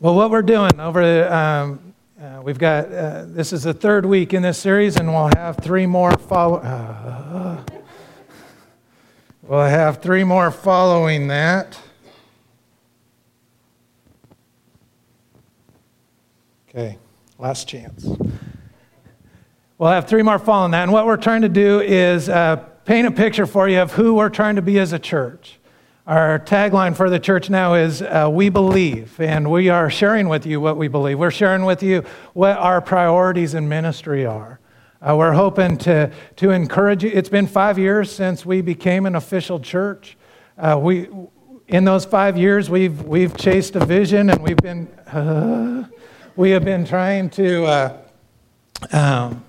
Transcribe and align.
Well, 0.00 0.14
what 0.14 0.30
we're 0.30 0.42
doing 0.42 0.78
over, 0.78 1.28
um, 1.28 1.92
uh, 2.22 2.40
we've 2.40 2.56
got, 2.56 2.92
uh, 2.92 3.24
this 3.26 3.52
is 3.52 3.64
the 3.64 3.74
third 3.74 4.06
week 4.06 4.32
in 4.32 4.42
this 4.42 4.56
series, 4.56 4.94
and 4.94 5.12
we'll 5.12 5.30
have 5.34 5.56
three 5.56 5.86
more 5.86 6.16
follow. 6.16 6.58
Uh, 6.58 7.60
we'll 9.42 9.64
have 9.64 10.00
three 10.00 10.22
more 10.22 10.52
following 10.52 11.26
that. 11.26 11.76
Okay, 16.68 16.96
last 17.36 17.66
chance. 17.66 18.06
We'll 19.78 19.90
have 19.90 20.06
three 20.06 20.22
more 20.22 20.38
following 20.38 20.70
that, 20.70 20.84
and 20.84 20.92
what 20.92 21.06
we're 21.06 21.16
trying 21.16 21.42
to 21.42 21.48
do 21.48 21.80
is 21.80 22.28
uh, 22.28 22.54
paint 22.84 23.08
a 23.08 23.10
picture 23.10 23.46
for 23.46 23.68
you 23.68 23.80
of 23.80 23.94
who 23.94 24.14
we're 24.14 24.28
trying 24.28 24.54
to 24.54 24.62
be 24.62 24.78
as 24.78 24.92
a 24.92 25.00
church. 25.00 25.57
Our 26.08 26.38
tagline 26.38 26.96
for 26.96 27.10
the 27.10 27.20
church 27.20 27.50
now 27.50 27.74
is 27.74 28.00
uh, 28.00 28.30
We 28.32 28.48
Believe, 28.48 29.20
and 29.20 29.50
we 29.50 29.68
are 29.68 29.90
sharing 29.90 30.30
with 30.30 30.46
you 30.46 30.58
what 30.58 30.78
we 30.78 30.88
believe. 30.88 31.18
We're 31.18 31.30
sharing 31.30 31.66
with 31.66 31.82
you 31.82 32.02
what 32.32 32.56
our 32.56 32.80
priorities 32.80 33.52
in 33.52 33.68
ministry 33.68 34.24
are. 34.24 34.58
Uh, 35.02 35.16
we're 35.18 35.34
hoping 35.34 35.76
to, 35.76 36.10
to 36.36 36.48
encourage 36.48 37.04
you. 37.04 37.10
It's 37.12 37.28
been 37.28 37.46
five 37.46 37.78
years 37.78 38.10
since 38.10 38.46
we 38.46 38.62
became 38.62 39.04
an 39.04 39.16
official 39.16 39.60
church. 39.60 40.16
Uh, 40.56 40.80
we, 40.82 41.10
in 41.66 41.84
those 41.84 42.06
five 42.06 42.38
years, 42.38 42.70
we've, 42.70 43.02
we've 43.02 43.36
chased 43.36 43.76
a 43.76 43.84
vision 43.84 44.30
and 44.30 44.42
we've 44.42 44.56
been, 44.56 44.86
uh, 45.08 45.86
we 46.36 46.52
have 46.52 46.64
been 46.64 46.86
trying 46.86 47.28
to, 47.28 47.66
uh, 47.66 47.98
um, 48.92 49.44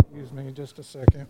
excuse 0.00 0.32
me 0.32 0.50
just 0.50 0.80
a 0.80 0.82
second. 0.82 1.28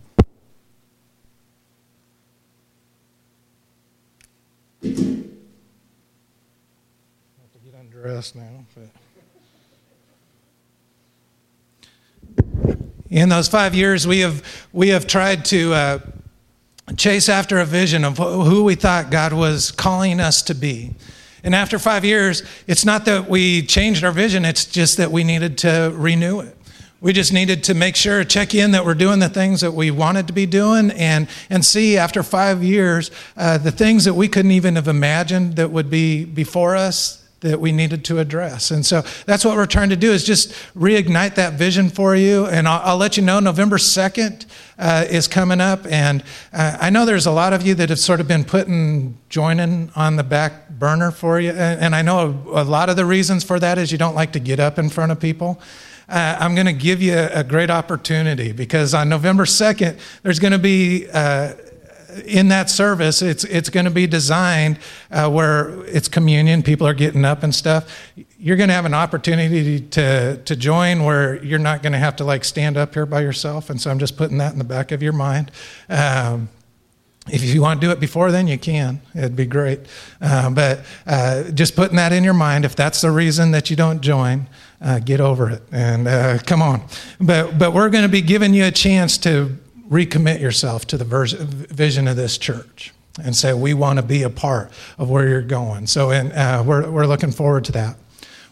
Have 4.83 4.95
to 7.53 7.59
get 7.65 7.75
undressed 7.79 8.37
now. 8.37 8.65
But. 8.75 8.89
In 13.11 13.29
those 13.29 13.49
five 13.49 13.75
years, 13.75 14.07
we 14.07 14.21
have, 14.21 14.67
we 14.73 14.89
have 14.89 15.07
tried 15.07 15.45
to 15.47 15.75
uh, 15.75 15.99
chase 16.97 17.29
after 17.29 17.59
a 17.59 17.67
vision 17.67 18.05
of 18.05 18.19
who 18.19 18.65
we 18.65 18.75
thought 18.75 19.11
God 19.11 19.33
was 19.33 19.71
calling 19.71 20.19
us 20.19 20.43
to 20.43 20.55
be. 20.55 20.95
And 21.45 21.55
after 21.55 21.79
five 21.79 22.05
years, 22.05 22.43
it's 22.67 22.85
not 22.85 23.05
that 23.07 23.29
we 23.29 23.63
changed 23.63 24.05
our 24.05 24.13
vision, 24.13 24.45
it's 24.45 24.65
just 24.65 24.97
that 24.97 25.11
we 25.11 25.25
needed 25.25 25.59
to 25.59 25.93
renew 25.95 26.41
it. 26.41 26.57
We 27.03 27.13
just 27.13 27.33
needed 27.33 27.65
to 27.65 27.75
make 27.75 27.97
sure, 27.97 28.23
check 28.23 28.55
in 28.55 28.71
that 28.71 28.85
we're 28.85 28.95
doing 28.95 29.19
the 29.19 29.29
things 29.29 29.61
that 29.63 29.73
we 29.73 29.91
wanted 29.91 30.29
to 30.29 30.33
be 30.33 30.47
doing, 30.47 30.93
and, 30.93 31.27
and 31.51 31.65
see 31.65 31.97
after 31.97 32.23
five 32.23 32.63
years 32.63 33.11
uh, 33.37 33.59
the 33.59 33.73
things 33.73 34.05
that 34.05 34.15
we 34.15 34.29
couldn't 34.29 34.53
even 34.53 34.77
have 34.77 34.87
imagined 34.87 35.57
that 35.57 35.73
would 35.73 35.91
be 35.91 36.25
before 36.25 36.77
us 36.77 37.21
that 37.41 37.59
we 37.59 37.73
needed 37.73 38.05
to 38.05 38.21
address. 38.21 38.71
And 38.71 38.87
so 38.87 39.03
that's 39.27 39.45
what 39.45 39.57
we're 39.57 39.67
trying 39.67 39.89
to 39.89 39.97
do 39.97 40.13
is 40.13 40.23
just 40.23 40.53
reignite 40.77 41.35
that 41.35 41.55
vision 41.55 41.89
for 41.89 42.15
you. 42.15 42.47
And 42.47 42.69
I'll, 42.69 42.91
I'll 42.91 42.97
let 42.97 43.17
you 43.17 43.25
know 43.25 43.41
November 43.41 43.79
2nd 43.79 44.47
uh, 44.79 45.05
is 45.11 45.27
coming 45.27 45.61
up. 45.61 45.85
And 45.91 46.23
uh, 46.53 46.79
I 46.81 46.91
know 46.91 47.05
there's 47.05 47.27
a 47.27 47.33
lot 47.33 47.53
of 47.53 47.67
you 47.67 47.75
that 47.75 47.89
have 47.89 47.99
sort 47.99 48.21
of 48.21 48.29
been 48.29 48.45
putting 48.45 49.19
joining 49.29 49.91
on 49.97 50.15
the 50.15 50.23
back 50.23 50.69
burner 50.71 51.11
for 51.11 51.41
you. 51.41 51.51
And, 51.51 51.81
and 51.81 51.95
I 51.97 52.03
know 52.03 52.45
a, 52.55 52.63
a 52.63 52.65
lot 52.65 52.89
of 52.89 52.95
the 52.95 53.05
reasons 53.05 53.43
for 53.43 53.59
that 53.59 53.77
is 53.77 53.91
you 53.91 53.99
don't 53.99 54.15
like 54.15 54.31
to 54.35 54.41
get 54.41 54.61
up 54.61 54.79
in 54.79 54.89
front 54.89 55.11
of 55.11 55.19
people 55.19 55.61
uh, 56.13 56.37
I'm 56.39 56.55
going 56.55 56.67
to 56.67 56.75
give 56.75 57.01
you 57.01 57.17
a 57.17 57.43
great 57.43 57.71
opportunity 57.71 58.53
because 58.53 58.93
on 58.93 59.09
November 59.09 59.45
2nd, 59.45 59.99
there's 60.23 60.39
going 60.39 60.53
to 60.53 60.59
be. 60.59 61.09
Uh, 61.11 61.55
in 62.27 62.49
that 62.49 62.69
service, 62.69 63.23
it's, 63.23 63.43
it's 63.45 63.71
going 63.71 63.87
to 63.87 63.91
be 63.91 64.07
designed 64.07 64.79
uh, 65.11 65.31
where 65.31 65.83
it's 65.87 66.09
communion, 66.09 66.63
people 66.63 66.87
are 66.87 66.93
getting 66.93 67.25
up 67.25 67.43
and 67.43 67.55
stuff. 67.55 68.13
You're 68.39 68.59
going 68.59 68.69
to 68.69 68.75
have 68.75 68.85
an 68.85 68.93
opportunity 68.93 69.81
to, 69.81 70.37
to 70.37 70.55
join 70.55 71.05
where 71.05 71.43
you're 71.43 71.59
not 71.59 71.83
going 71.83 71.95
to 71.95 71.99
have 71.99 72.17
to 72.17 72.25
like 72.25 72.45
stand 72.45 72.77
up 72.77 72.93
here 72.93 73.07
by 73.07 73.23
yourself. 73.23 73.71
And 73.71 73.81
so 73.81 73.91
I'm 73.91 73.99
just 73.99 74.19
putting 74.19 74.37
that 74.37 74.53
in 74.53 74.59
the 74.59 74.65
back 74.65 74.93
of 74.93 75.03
your 75.03 75.15
mind. 75.15 75.53
Um, 75.89 76.51
if 77.29 77.43
you 77.43 77.63
want 77.63 77.81
to 77.81 77.87
do 77.87 77.93
it 77.93 78.01
before 78.01 78.33
then, 78.33 78.49
you 78.49 78.59
can. 78.59 79.01
It'd 79.15 79.37
be 79.37 79.47
great. 79.47 79.81
Uh, 80.21 80.51
but 80.51 80.85
uh, 81.07 81.45
just 81.53 81.77
putting 81.77 81.97
that 81.97 82.13
in 82.13 82.25
your 82.25 82.35
mind, 82.35 82.65
if 82.65 82.75
that's 82.75 83.01
the 83.01 83.13
reason 83.13 83.53
that 83.53 83.71
you 83.71 83.77
don't 83.77 84.01
join, 84.01 84.49
uh, 84.83 84.99
get 84.99 85.21
over 85.21 85.49
it 85.49 85.63
and 85.71 86.09
uh, 86.09 86.39
come 86.39 86.61
on. 86.61 86.83
But, 87.21 87.59
but 87.59 87.73
we're 87.73 87.89
going 87.89 88.03
to 88.03 88.11
be 88.11 88.21
giving 88.21 88.53
you 88.53 88.65
a 88.65 88.71
chance 88.71 89.17
to 89.19 89.57
recommit 89.89 90.41
yourself 90.41 90.87
to 90.89 90.99
the 90.99 91.05
vision 91.05 92.09
of 92.09 92.17
this 92.17 92.39
church 92.39 92.93
and 93.23 93.37
say, 93.37 93.53
we 93.53 93.75
want 93.75 93.99
to 93.99 94.05
be 94.05 94.23
a 94.23 94.31
part 94.31 94.73
of 94.99 95.11
where 95.11 95.29
you're 95.29 95.43
going. 95.43 95.87
So 95.87 96.11
and, 96.11 96.33
uh, 96.33 96.65
we're, 96.67 96.91
we're 96.91 97.07
looking 97.07 97.31
forward 97.31 97.65
to 97.67 97.73
that. 97.73 97.97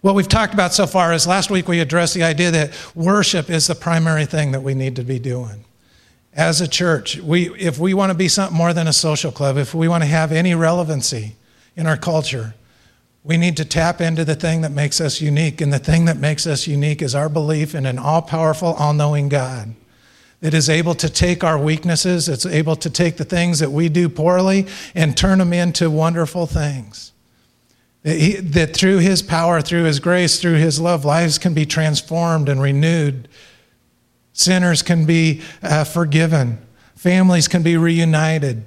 What 0.02 0.14
we've 0.14 0.28
talked 0.28 0.54
about 0.54 0.72
so 0.72 0.86
far 0.86 1.12
is 1.12 1.26
last 1.26 1.50
week 1.50 1.68
we 1.68 1.80
addressed 1.80 2.14
the 2.14 2.22
idea 2.22 2.50
that 2.50 2.72
worship 2.94 3.50
is 3.50 3.66
the 3.66 3.74
primary 3.74 4.24
thing 4.24 4.52
that 4.52 4.62
we 4.62 4.74
need 4.74 4.96
to 4.96 5.02
be 5.02 5.18
doing. 5.18 5.64
As 6.32 6.60
a 6.60 6.68
church, 6.68 7.18
we, 7.18 7.52
if 7.54 7.78
we 7.78 7.92
want 7.92 8.10
to 8.10 8.14
be 8.16 8.28
something 8.28 8.56
more 8.56 8.72
than 8.72 8.86
a 8.86 8.92
social 8.92 9.32
club, 9.32 9.56
if 9.56 9.74
we 9.74 9.88
want 9.88 10.02
to 10.02 10.08
have 10.08 10.32
any 10.32 10.54
relevancy 10.54 11.34
in 11.76 11.86
our 11.86 11.96
culture, 11.96 12.54
we 13.22 13.36
need 13.36 13.56
to 13.58 13.64
tap 13.64 14.00
into 14.00 14.24
the 14.24 14.34
thing 14.34 14.62
that 14.62 14.72
makes 14.72 15.00
us 15.00 15.20
unique. 15.20 15.60
And 15.60 15.72
the 15.72 15.78
thing 15.78 16.06
that 16.06 16.16
makes 16.16 16.46
us 16.46 16.66
unique 16.66 17.02
is 17.02 17.14
our 17.14 17.28
belief 17.28 17.74
in 17.74 17.86
an 17.86 17.98
all 17.98 18.22
powerful, 18.22 18.74
all 18.74 18.94
knowing 18.94 19.28
God 19.28 19.74
that 20.40 20.54
is 20.54 20.70
able 20.70 20.94
to 20.94 21.08
take 21.08 21.44
our 21.44 21.58
weaknesses, 21.58 22.28
it's 22.28 22.46
able 22.46 22.76
to 22.76 22.90
take 22.90 23.16
the 23.16 23.24
things 23.24 23.58
that 23.58 23.70
we 23.70 23.88
do 23.88 24.08
poorly 24.08 24.66
and 24.94 25.16
turn 25.16 25.38
them 25.38 25.52
into 25.52 25.90
wonderful 25.90 26.46
things. 26.46 27.12
That, 28.02 28.16
he, 28.16 28.36
that 28.36 28.74
through 28.74 28.98
His 28.98 29.20
power, 29.20 29.60
through 29.60 29.84
His 29.84 30.00
grace, 30.00 30.40
through 30.40 30.54
His 30.54 30.80
love, 30.80 31.04
lives 31.04 31.36
can 31.36 31.52
be 31.52 31.66
transformed 31.66 32.48
and 32.48 32.62
renewed. 32.62 33.28
Sinners 34.32 34.80
can 34.80 35.04
be 35.04 35.42
uh, 35.62 35.84
forgiven. 35.84 36.58
Families 36.94 37.46
can 37.46 37.62
be 37.62 37.76
reunited. 37.76 38.64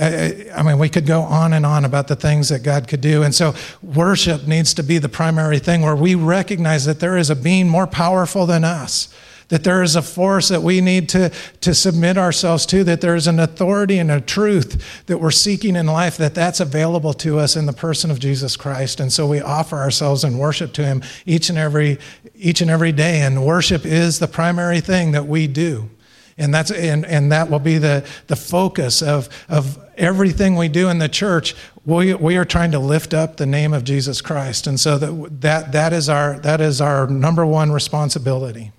I 0.00 0.62
mean, 0.62 0.78
we 0.78 0.88
could 0.88 1.06
go 1.06 1.22
on 1.22 1.52
and 1.52 1.66
on 1.66 1.84
about 1.84 2.06
the 2.06 2.14
things 2.14 2.50
that 2.50 2.62
God 2.62 2.86
could 2.86 3.00
do. 3.00 3.24
And 3.24 3.34
so, 3.34 3.54
worship 3.82 4.46
needs 4.46 4.72
to 4.74 4.82
be 4.84 4.98
the 4.98 5.08
primary 5.08 5.58
thing 5.58 5.82
where 5.82 5.96
we 5.96 6.14
recognize 6.14 6.84
that 6.84 7.00
there 7.00 7.16
is 7.16 7.30
a 7.30 7.36
being 7.36 7.68
more 7.68 7.86
powerful 7.86 8.46
than 8.46 8.62
us, 8.62 9.12
that 9.48 9.64
there 9.64 9.82
is 9.82 9.96
a 9.96 10.02
force 10.02 10.48
that 10.48 10.62
we 10.62 10.80
need 10.80 11.08
to, 11.08 11.32
to 11.62 11.74
submit 11.74 12.16
ourselves 12.16 12.64
to, 12.66 12.84
that 12.84 13.00
there 13.00 13.16
is 13.16 13.26
an 13.26 13.40
authority 13.40 13.98
and 13.98 14.10
a 14.10 14.20
truth 14.20 15.04
that 15.06 15.18
we're 15.18 15.32
seeking 15.32 15.74
in 15.74 15.86
life, 15.86 16.16
that 16.16 16.34
that's 16.34 16.60
available 16.60 17.12
to 17.14 17.40
us 17.40 17.56
in 17.56 17.66
the 17.66 17.72
person 17.72 18.08
of 18.08 18.20
Jesus 18.20 18.56
Christ. 18.56 19.00
And 19.00 19.12
so, 19.12 19.26
we 19.26 19.40
offer 19.40 19.78
ourselves 19.78 20.22
in 20.22 20.38
worship 20.38 20.72
to 20.74 20.84
Him 20.84 21.02
each 21.26 21.48
and 21.48 21.58
every, 21.58 21.98
each 22.36 22.60
and 22.60 22.70
every 22.70 22.92
day. 22.92 23.22
And 23.22 23.44
worship 23.44 23.84
is 23.84 24.20
the 24.20 24.28
primary 24.28 24.80
thing 24.80 25.10
that 25.10 25.26
we 25.26 25.48
do. 25.48 25.90
And, 26.38 26.54
that's, 26.54 26.70
and, 26.70 27.04
and 27.04 27.32
that 27.32 27.50
will 27.50 27.58
be 27.58 27.78
the, 27.78 28.06
the 28.28 28.36
focus 28.36 29.02
of, 29.02 29.28
of 29.48 29.78
everything 29.96 30.54
we 30.54 30.68
do 30.68 30.88
in 30.88 30.98
the 30.98 31.08
church. 31.08 31.56
We, 31.84 32.14
we 32.14 32.36
are 32.36 32.44
trying 32.44 32.70
to 32.72 32.78
lift 32.78 33.12
up 33.12 33.36
the 33.36 33.46
name 33.46 33.72
of 33.74 33.82
Jesus 33.82 34.20
Christ. 34.20 34.68
And 34.68 34.78
so 34.78 34.98
that, 34.98 35.40
that, 35.40 35.72
that, 35.72 35.92
is, 35.92 36.08
our, 36.08 36.38
that 36.40 36.60
is 36.60 36.80
our 36.80 37.08
number 37.08 37.44
one 37.44 37.72
responsibility. 37.72 38.70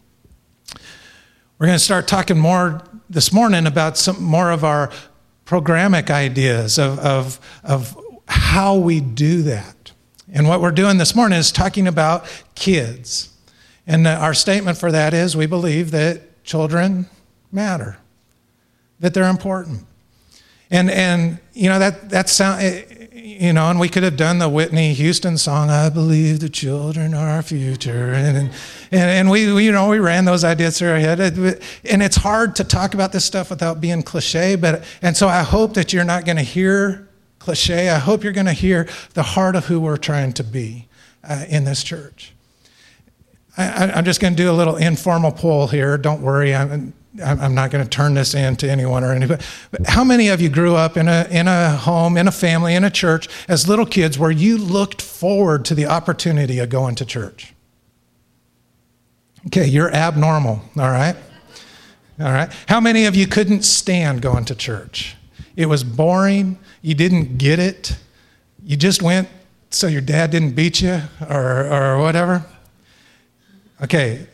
We're 1.57 1.67
going 1.67 1.77
to 1.77 1.83
start 1.83 2.07
talking 2.07 2.37
more 2.37 2.81
this 3.09 3.33
morning 3.33 3.67
about 3.67 3.97
some 3.97 4.23
more 4.23 4.51
of 4.51 4.63
our 4.63 4.91
programmatic 5.45 6.09
ideas 6.09 6.79
of, 6.79 6.97
of, 6.99 7.59
of 7.63 7.97
how 8.29 8.75
we 8.75 9.01
do 9.01 9.41
that. 9.41 9.91
And 10.31 10.47
what 10.47 10.61
we're 10.61 10.71
doing 10.71 10.97
this 10.97 11.15
morning 11.15 11.39
is 11.39 11.51
talking 11.51 11.87
about 11.87 12.25
kids. 12.55 13.35
And 13.87 14.07
uh, 14.07 14.11
our 14.11 14.33
statement 14.33 14.77
for 14.77 14.91
that 14.91 15.13
is 15.13 15.35
we 15.35 15.47
believe 15.47 15.91
that 15.91 16.43
children 16.43 17.09
matter, 17.51 17.97
that 18.99 19.13
they're 19.13 19.29
important. 19.29 19.85
And, 20.71 20.91
and 20.91 21.39
you 21.53 21.69
know, 21.69 21.79
that, 21.79 22.09
that 22.09 22.29
sound, 22.29 22.61
eh, 22.61 22.83
you 23.13 23.53
know, 23.53 23.69
and 23.69 23.79
we 23.79 23.89
could 23.89 24.03
have 24.03 24.17
done 24.17 24.39
the 24.39 24.49
Whitney 24.49 24.93
Houston 24.93 25.37
song, 25.37 25.69
I 25.69 25.89
believe 25.89 26.39
the 26.39 26.49
children 26.49 27.13
are 27.13 27.27
our 27.27 27.41
future. 27.41 28.13
And, 28.13 28.37
and, 28.37 28.51
and 28.91 29.29
we, 29.29 29.51
we, 29.51 29.65
you 29.65 29.71
know, 29.71 29.89
we 29.89 29.99
ran 29.99 30.25
those 30.25 30.43
ideas 30.43 30.77
through 30.77 30.91
our 30.91 30.99
head. 30.99 31.19
And 31.19 32.03
it's 32.03 32.17
hard 32.17 32.55
to 32.57 32.63
talk 32.63 32.93
about 32.93 33.11
this 33.11 33.25
stuff 33.25 33.49
without 33.49 33.81
being 33.81 34.03
cliche. 34.03 34.55
But, 34.55 34.83
and 35.01 35.17
so 35.17 35.27
I 35.27 35.41
hope 35.43 35.73
that 35.73 35.91
you're 35.91 36.03
not 36.03 36.25
going 36.25 36.37
to 36.37 36.43
hear 36.43 37.07
cliche. 37.39 37.89
I 37.89 37.97
hope 37.97 38.23
you're 38.23 38.33
going 38.33 38.45
to 38.45 38.53
hear 38.53 38.87
the 39.13 39.23
heart 39.23 39.55
of 39.55 39.65
who 39.65 39.79
we're 39.79 39.97
trying 39.97 40.33
to 40.33 40.43
be 40.43 40.87
uh, 41.27 41.45
in 41.49 41.63
this 41.63 41.83
church. 41.83 42.33
I, 43.57 43.97
am 43.97 44.05
just 44.05 44.21
going 44.21 44.33
to 44.33 44.37
do 44.37 44.49
a 44.49 44.53
little 44.53 44.77
informal 44.77 45.31
poll 45.31 45.67
here. 45.67 45.97
Don't 45.97 46.21
worry. 46.21 46.55
I'm, 46.55 46.93
I'm 47.23 47.55
not 47.55 47.71
going 47.71 47.83
to 47.83 47.89
turn 47.89 48.13
this 48.13 48.35
in 48.35 48.55
to 48.57 48.69
anyone 48.69 49.03
or 49.03 49.11
anybody. 49.11 49.43
But 49.71 49.87
how 49.87 50.03
many 50.03 50.27
of 50.27 50.39
you 50.41 50.49
grew 50.49 50.75
up 50.75 50.95
in 50.95 51.07
a, 51.07 51.27
in 51.31 51.47
a 51.47 51.71
home, 51.71 52.17
in 52.17 52.27
a 52.27 52.31
family, 52.31 52.75
in 52.75 52.83
a 52.83 52.91
church 52.91 53.27
as 53.47 53.67
little 53.67 53.85
kids 53.85 54.19
where 54.19 54.29
you 54.29 54.57
looked 54.59 55.01
forward 55.01 55.65
to 55.65 55.75
the 55.75 55.87
opportunity 55.87 56.59
of 56.59 56.69
going 56.69 56.93
to 56.95 57.05
church? 57.05 57.53
Okay, 59.47 59.65
you're 59.65 59.91
abnormal, 59.91 60.61
all 60.77 60.91
right? 60.91 61.15
All 62.19 62.31
right. 62.31 62.51
How 62.67 62.79
many 62.79 63.05
of 63.05 63.15
you 63.15 63.25
couldn't 63.25 63.63
stand 63.63 64.21
going 64.21 64.45
to 64.45 64.55
church? 64.55 65.15
It 65.55 65.65
was 65.67 65.83
boring. 65.83 66.59
You 66.81 66.93
didn't 66.93 67.37
get 67.37 67.57
it. 67.59 67.97
You 68.63 68.77
just 68.77 69.01
went 69.01 69.29
so 69.71 69.87
your 69.87 70.01
dad 70.01 70.31
didn't 70.31 70.51
beat 70.51 70.81
you 70.81 71.01
or, 71.27 71.65
or 71.65 71.97
whatever? 71.97 72.45
Okay. 73.81 74.27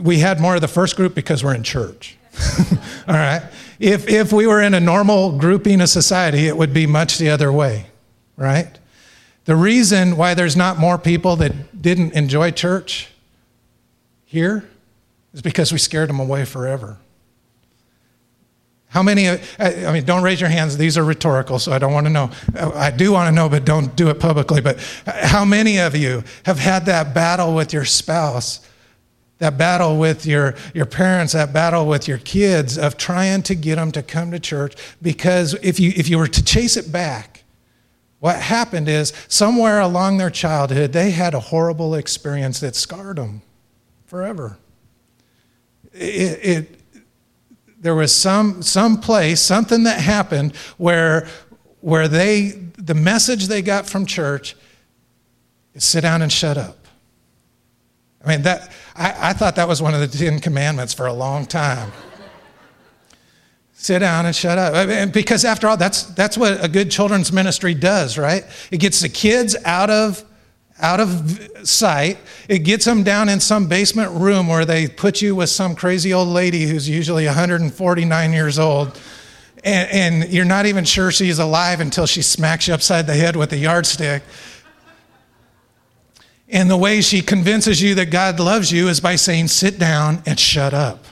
We 0.00 0.18
had 0.18 0.40
more 0.40 0.54
of 0.54 0.60
the 0.60 0.68
first 0.68 0.96
group 0.96 1.14
because 1.14 1.42
we're 1.42 1.54
in 1.54 1.62
church. 1.62 2.16
All 3.08 3.14
right. 3.14 3.42
If, 3.78 4.08
if 4.08 4.32
we 4.32 4.46
were 4.46 4.60
in 4.60 4.74
a 4.74 4.80
normal 4.80 5.38
grouping 5.38 5.80
of 5.80 5.88
society, 5.88 6.46
it 6.46 6.56
would 6.56 6.72
be 6.72 6.86
much 6.86 7.18
the 7.18 7.30
other 7.30 7.52
way, 7.52 7.86
right? 8.36 8.78
The 9.44 9.56
reason 9.56 10.16
why 10.16 10.34
there's 10.34 10.56
not 10.56 10.78
more 10.78 10.98
people 10.98 11.36
that 11.36 11.80
didn't 11.80 12.12
enjoy 12.12 12.50
church 12.50 13.08
here 14.24 14.68
is 15.32 15.42
because 15.42 15.72
we 15.72 15.78
scared 15.78 16.08
them 16.08 16.20
away 16.20 16.44
forever. 16.44 16.98
How 18.90 19.02
many, 19.02 19.28
I 19.28 19.92
mean, 19.92 20.04
don't 20.04 20.22
raise 20.22 20.40
your 20.40 20.48
hands. 20.48 20.78
These 20.78 20.96
are 20.96 21.04
rhetorical, 21.04 21.58
so 21.58 21.72
I 21.72 21.78
don't 21.78 21.92
want 21.92 22.06
to 22.06 22.12
know. 22.12 22.30
I 22.54 22.90
do 22.90 23.12
want 23.12 23.28
to 23.28 23.32
know, 23.32 23.48
but 23.48 23.66
don't 23.66 23.94
do 23.94 24.08
it 24.08 24.18
publicly. 24.18 24.62
But 24.62 24.80
how 25.04 25.44
many 25.44 25.78
of 25.78 25.94
you 25.94 26.24
have 26.44 26.58
had 26.58 26.86
that 26.86 27.14
battle 27.14 27.54
with 27.54 27.72
your 27.72 27.84
spouse, 27.84 28.60
that 29.38 29.56
battle 29.56 29.98
with 29.98 30.26
your, 30.26 30.54
your 30.74 30.86
parents, 30.86 31.32
that 31.32 31.52
battle 31.52 31.86
with 31.86 32.08
your 32.08 32.18
kids 32.18 32.76
of 32.76 32.96
trying 32.96 33.42
to 33.42 33.54
get 33.54 33.76
them 33.76 33.92
to 33.92 34.02
come 34.02 34.30
to 34.32 34.40
church? 34.40 34.74
Because 35.00 35.54
if 35.62 35.78
you, 35.78 35.92
if 35.96 36.08
you 36.08 36.18
were 36.18 36.28
to 36.28 36.44
chase 36.44 36.76
it 36.76 36.90
back, 36.90 37.44
what 38.20 38.36
happened 38.36 38.88
is 38.88 39.12
somewhere 39.28 39.80
along 39.80 40.18
their 40.18 40.30
childhood, 40.30 40.92
they 40.92 41.12
had 41.12 41.34
a 41.34 41.40
horrible 41.40 41.94
experience 41.94 42.58
that 42.60 42.74
scarred 42.74 43.16
them 43.16 43.42
forever. 44.06 44.58
It, 45.92 46.40
it, 46.42 46.80
there 47.80 47.94
was 47.94 48.12
some, 48.12 48.62
some 48.62 49.00
place, 49.00 49.40
something 49.40 49.84
that 49.84 50.00
happened 50.00 50.56
where, 50.78 51.28
where 51.80 52.08
they, 52.08 52.48
the 52.76 52.94
message 52.94 53.46
they 53.46 53.62
got 53.62 53.88
from 53.88 54.04
church 54.04 54.56
is 55.74 55.84
sit 55.84 56.00
down 56.00 56.22
and 56.22 56.32
shut 56.32 56.56
up. 56.58 56.77
I 58.24 58.28
mean, 58.28 58.42
that, 58.42 58.72
I, 58.96 59.30
I 59.30 59.32
thought 59.32 59.56
that 59.56 59.68
was 59.68 59.80
one 59.80 59.94
of 59.94 60.00
the 60.00 60.08
Ten 60.08 60.40
Commandments 60.40 60.92
for 60.92 61.06
a 61.06 61.12
long 61.12 61.46
time. 61.46 61.92
sit 63.74 64.00
down 64.00 64.26
and 64.26 64.34
shut 64.34 64.58
up. 64.58 64.74
I 64.74 64.86
mean, 64.86 65.10
because 65.10 65.44
after 65.44 65.68
all, 65.68 65.76
that's, 65.76 66.02
that's 66.02 66.36
what 66.36 66.62
a 66.62 66.68
good 66.68 66.90
children's 66.90 67.32
ministry 67.32 67.74
does, 67.74 68.18
right? 68.18 68.44
It 68.70 68.78
gets 68.78 69.00
the 69.00 69.08
kids 69.08 69.56
out 69.64 69.90
of 69.90 70.24
out 70.80 71.00
of 71.00 71.50
sight. 71.64 72.18
It 72.48 72.60
gets 72.60 72.84
them 72.84 73.02
down 73.02 73.28
in 73.28 73.40
some 73.40 73.66
basement 73.66 74.12
room 74.12 74.48
where 74.48 74.64
they 74.64 74.86
put 74.86 75.20
you 75.20 75.34
with 75.34 75.50
some 75.50 75.74
crazy 75.74 76.12
old 76.12 76.28
lady 76.28 76.66
who's 76.66 76.88
usually 76.88 77.26
149 77.26 78.32
years 78.32 78.58
old. 78.58 78.98
And, 79.64 80.22
and, 80.22 80.32
you're 80.32 80.44
not 80.44 80.66
even 80.66 80.84
sure 80.84 81.10
she's 81.10 81.40
alive 81.40 81.80
until 81.80 82.06
she 82.06 82.22
smacks 82.22 82.68
you 82.68 82.74
upside 82.74 83.08
the 83.08 83.14
head 83.14 83.34
with 83.34 83.52
a 83.52 83.56
yardstick. 83.56 84.22
And 86.50 86.70
the 86.70 86.76
way 86.76 87.00
she 87.00 87.20
convinces 87.20 87.82
you 87.82 87.94
that 87.96 88.10
God 88.10 88.40
loves 88.40 88.72
you 88.72 88.88
is 88.88 89.00
by 89.00 89.16
saying, 89.16 89.48
sit 89.48 89.78
down 89.78 90.22
and 90.24 90.40
shut 90.40 90.72
up. 90.72 91.04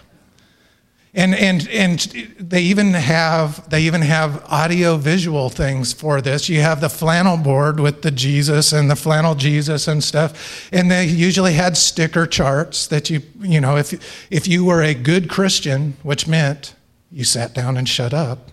And, 1.13 1.35
and, 1.35 1.67
and 1.71 1.99
they 2.39 2.61
even 2.65 2.93
have 2.93 3.71
they 3.71 3.85
even 3.85 4.03
have 4.03 4.45
audio 4.49 4.99
visual 4.99 5.49
things 5.49 5.95
for 5.95 6.21
this. 6.21 6.51
You 6.51 6.61
have 6.61 6.83
the 6.83 6.91
flannel 6.91 7.39
board 7.39 7.81
with 7.81 8.03
the 8.03 8.11
Jesus 8.11 8.71
and 8.75 8.91
the 8.91 8.97
flannel 8.97 9.35
Jesus 9.35 9.89
and 9.89 10.05
stuff. 10.05 10.69
And 10.75 10.91
they 10.91 11.07
usually 11.07 11.55
had 11.55 11.79
sticker 11.79 12.27
charts 12.27 12.87
that 12.89 13.09
you 13.09 13.23
you 13.41 13.63
know 13.63 13.79
if 13.79 14.29
if 14.31 14.47
you 14.47 14.67
were 14.67 14.83
a 14.83 14.93
good 14.93 15.31
Christian, 15.31 15.97
which 16.03 16.29
meant 16.29 16.75
you 17.11 17.25
sat 17.25 17.55
down 17.55 17.79
and 17.79 17.89
shut 17.89 18.13
up, 18.13 18.51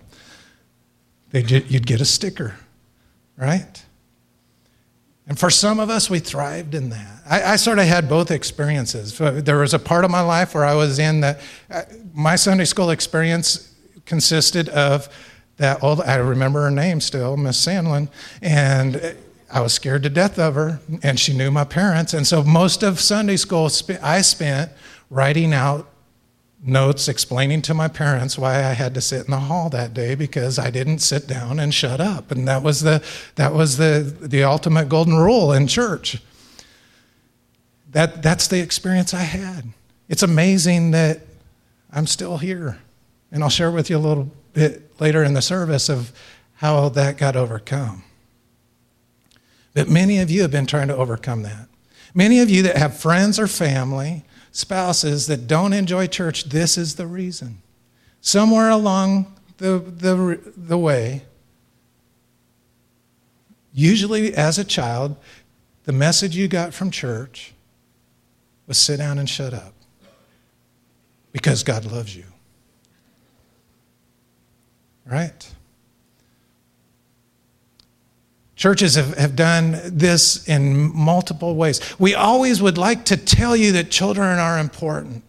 they 1.32 1.42
you'd 1.42 1.86
get 1.86 2.00
a 2.00 2.06
sticker, 2.06 2.54
right? 3.36 3.83
And 5.26 5.38
for 5.38 5.48
some 5.48 5.80
of 5.80 5.88
us, 5.88 6.10
we 6.10 6.18
thrived 6.18 6.74
in 6.74 6.90
that. 6.90 7.22
I, 7.26 7.52
I, 7.52 7.56
sort 7.56 7.78
of 7.78 7.86
had 7.86 8.08
both 8.10 8.30
experiences. 8.30 9.16
There 9.16 9.58
was 9.58 9.72
a 9.72 9.78
part 9.78 10.04
of 10.04 10.10
my 10.10 10.20
life 10.20 10.54
where 10.54 10.66
I 10.66 10.74
was 10.74 10.98
in 10.98 11.20
that, 11.20 11.40
uh, 11.70 11.82
my 12.12 12.36
Sunday 12.36 12.66
school 12.66 12.90
experience 12.90 13.74
consisted 14.04 14.68
of 14.68 15.08
that 15.56 15.82
old, 15.82 16.02
I 16.02 16.16
remember 16.16 16.62
her 16.62 16.70
name 16.70 17.00
still, 17.00 17.36
Miss 17.36 17.64
Sandlin, 17.64 18.08
and 18.42 19.16
I 19.50 19.60
was 19.60 19.72
scared 19.72 20.02
to 20.02 20.10
death 20.10 20.38
of 20.38 20.56
her, 20.56 20.80
and 21.02 21.18
she 21.18 21.34
knew 21.34 21.50
my 21.50 21.64
parents. 21.64 22.12
And 22.12 22.26
so 22.26 22.42
most 22.42 22.82
of 22.82 23.00
Sunday 23.00 23.36
school 23.36 23.70
I 24.02 24.20
spent 24.20 24.72
writing 25.10 25.54
out 25.54 25.88
notes 26.66 27.08
explaining 27.08 27.60
to 27.62 27.74
my 27.74 27.88
parents 27.88 28.38
why 28.38 28.56
I 28.56 28.72
had 28.72 28.94
to 28.94 29.00
sit 29.00 29.26
in 29.26 29.30
the 29.30 29.40
hall 29.40 29.68
that 29.70 29.92
day 29.92 30.14
because 30.14 30.58
I 30.58 30.70
didn't 30.70 30.98
sit 31.00 31.26
down 31.26 31.60
and 31.60 31.72
shut 31.74 32.00
up. 32.00 32.30
And 32.30 32.48
that 32.48 32.62
was 32.62 32.80
the, 32.80 33.04
that 33.34 33.52
was 33.52 33.76
the, 33.76 34.16
the 34.20 34.44
ultimate 34.44 34.88
golden 34.88 35.16
rule 35.16 35.52
in 35.52 35.66
church. 35.66 36.22
That, 37.90 38.22
that's 38.22 38.48
the 38.48 38.60
experience 38.60 39.12
I 39.12 39.22
had. 39.22 39.68
It's 40.08 40.22
amazing 40.22 40.92
that 40.92 41.20
I'm 41.92 42.06
still 42.06 42.38
here. 42.38 42.78
And 43.30 43.42
I'll 43.42 43.50
share 43.50 43.70
with 43.70 43.90
you 43.90 43.96
a 43.96 43.98
little 43.98 44.30
bit 44.52 45.00
later 45.00 45.22
in 45.22 45.34
the 45.34 45.42
service 45.42 45.88
of 45.88 46.12
how 46.54 46.88
that 46.90 47.18
got 47.18 47.36
overcome. 47.36 48.04
But 49.74 49.88
many 49.88 50.18
of 50.20 50.30
you 50.30 50.42
have 50.42 50.50
been 50.50 50.66
trying 50.66 50.88
to 50.88 50.96
overcome 50.96 51.42
that. 51.42 51.68
Many 52.14 52.40
of 52.40 52.48
you 52.48 52.62
that 52.62 52.76
have 52.76 52.96
friends 52.96 53.38
or 53.38 53.48
family 53.48 54.24
spouses 54.54 55.26
that 55.26 55.48
don't 55.48 55.72
enjoy 55.72 56.06
church, 56.06 56.44
this 56.44 56.78
is 56.78 56.94
the 56.94 57.08
reason. 57.08 57.60
Somewhere 58.20 58.70
along 58.70 59.34
the, 59.58 59.80
the, 59.80 60.40
the 60.56 60.78
way, 60.78 61.22
usually 63.72 64.32
as 64.32 64.56
a 64.56 64.64
child, 64.64 65.16
the 65.82 65.92
message 65.92 66.36
you 66.36 66.46
got 66.46 66.72
from 66.72 66.92
church 66.92 67.52
was 68.68 68.78
sit 68.78 68.98
down 68.98 69.18
and 69.18 69.28
shut 69.28 69.52
up 69.52 69.74
because 71.32 71.64
God 71.64 71.84
loves 71.84 72.16
you. 72.16 72.24
Right? 75.04 75.52
Churches 78.64 78.94
have, 78.94 79.14
have 79.18 79.36
done 79.36 79.78
this 79.84 80.48
in 80.48 80.90
multiple 80.96 81.54
ways. 81.54 81.82
We 81.98 82.14
always 82.14 82.62
would 82.62 82.78
like 82.78 83.04
to 83.04 83.16
tell 83.18 83.54
you 83.54 83.72
that 83.72 83.90
children 83.90 84.38
are 84.38 84.58
important. 84.58 85.22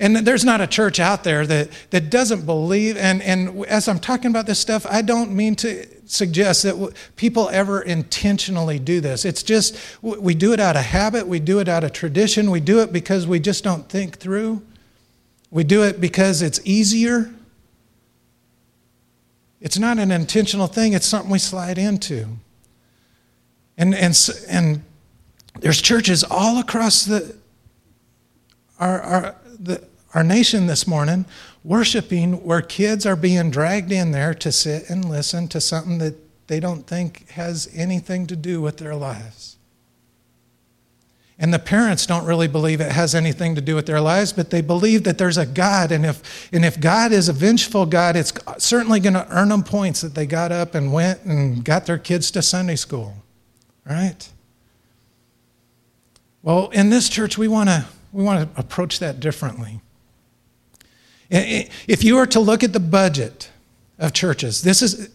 And 0.00 0.16
there's 0.16 0.44
not 0.44 0.60
a 0.60 0.66
church 0.66 0.98
out 0.98 1.22
there 1.22 1.46
that, 1.46 1.70
that 1.90 2.10
doesn't 2.10 2.44
believe. 2.44 2.96
And, 2.96 3.22
and 3.22 3.64
as 3.66 3.86
I'm 3.86 4.00
talking 4.00 4.32
about 4.32 4.46
this 4.46 4.58
stuff, 4.58 4.84
I 4.90 5.02
don't 5.02 5.30
mean 5.30 5.54
to 5.54 5.86
suggest 6.06 6.64
that 6.64 6.92
people 7.14 7.48
ever 7.50 7.82
intentionally 7.82 8.80
do 8.80 9.00
this. 9.00 9.24
It's 9.24 9.44
just 9.44 9.78
we 10.02 10.34
do 10.34 10.52
it 10.52 10.58
out 10.58 10.74
of 10.74 10.82
habit, 10.82 11.28
we 11.28 11.38
do 11.38 11.60
it 11.60 11.68
out 11.68 11.84
of 11.84 11.92
tradition, 11.92 12.50
we 12.50 12.58
do 12.58 12.80
it 12.80 12.92
because 12.92 13.28
we 13.28 13.38
just 13.38 13.62
don't 13.62 13.88
think 13.88 14.18
through. 14.18 14.60
We 15.52 15.62
do 15.62 15.84
it 15.84 16.00
because 16.00 16.42
it's 16.42 16.60
easier. 16.64 17.32
It's 19.60 19.78
not 19.78 20.00
an 20.00 20.10
intentional 20.10 20.66
thing, 20.66 20.94
it's 20.94 21.06
something 21.06 21.30
we 21.30 21.38
slide 21.38 21.78
into. 21.78 22.38
And, 23.78 23.94
and, 23.94 24.16
and 24.48 24.82
there's 25.60 25.80
churches 25.80 26.24
all 26.24 26.58
across 26.58 27.04
the, 27.04 27.36
our, 28.78 29.00
our, 29.00 29.36
the, 29.58 29.86
our 30.14 30.24
nation 30.24 30.66
this 30.66 30.86
morning 30.86 31.26
worshiping 31.62 32.44
where 32.44 32.62
kids 32.62 33.04
are 33.04 33.16
being 33.16 33.50
dragged 33.50 33.90
in 33.90 34.12
there 34.12 34.32
to 34.32 34.52
sit 34.52 34.88
and 34.88 35.04
listen 35.04 35.48
to 35.48 35.60
something 35.60 35.98
that 35.98 36.14
they 36.46 36.60
don't 36.60 36.86
think 36.86 37.28
has 37.30 37.68
anything 37.74 38.26
to 38.26 38.36
do 38.36 38.60
with 38.60 38.76
their 38.76 38.94
lives. 38.94 39.56
And 41.38 41.52
the 41.52 41.58
parents 41.58 42.06
don't 42.06 42.24
really 42.24 42.48
believe 42.48 42.80
it 42.80 42.92
has 42.92 43.14
anything 43.14 43.56
to 43.56 43.60
do 43.60 43.74
with 43.74 43.84
their 43.84 44.00
lives, 44.00 44.32
but 44.32 44.48
they 44.48 44.62
believe 44.62 45.04
that 45.04 45.18
there's 45.18 45.36
a 45.36 45.44
God. 45.44 45.92
And 45.92 46.06
if, 46.06 46.48
and 46.50 46.64
if 46.64 46.80
God 46.80 47.12
is 47.12 47.28
a 47.28 47.34
vengeful 47.34 47.84
God, 47.84 48.16
it's 48.16 48.32
certainly 48.56 49.00
going 49.00 49.14
to 49.14 49.26
earn 49.28 49.50
them 49.50 49.62
points 49.62 50.00
that 50.00 50.14
they 50.14 50.24
got 50.24 50.50
up 50.50 50.74
and 50.74 50.94
went 50.94 51.24
and 51.24 51.62
got 51.62 51.84
their 51.84 51.98
kids 51.98 52.30
to 52.30 52.42
Sunday 52.42 52.76
school 52.76 53.12
right? 53.88 54.28
Well, 56.42 56.68
in 56.68 56.90
this 56.90 57.08
church, 57.08 57.38
we 57.38 57.48
want 57.48 57.68
to 57.68 57.86
we 58.12 58.22
want 58.24 58.54
to 58.54 58.60
approach 58.60 58.98
that 59.00 59.20
differently. 59.20 59.80
If 61.28 62.04
you 62.04 62.16
were 62.16 62.26
to 62.26 62.40
look 62.40 62.62
at 62.62 62.72
the 62.72 62.80
budget 62.80 63.50
of 63.98 64.12
churches, 64.12 64.62
this 64.62 64.80
is, 64.80 65.10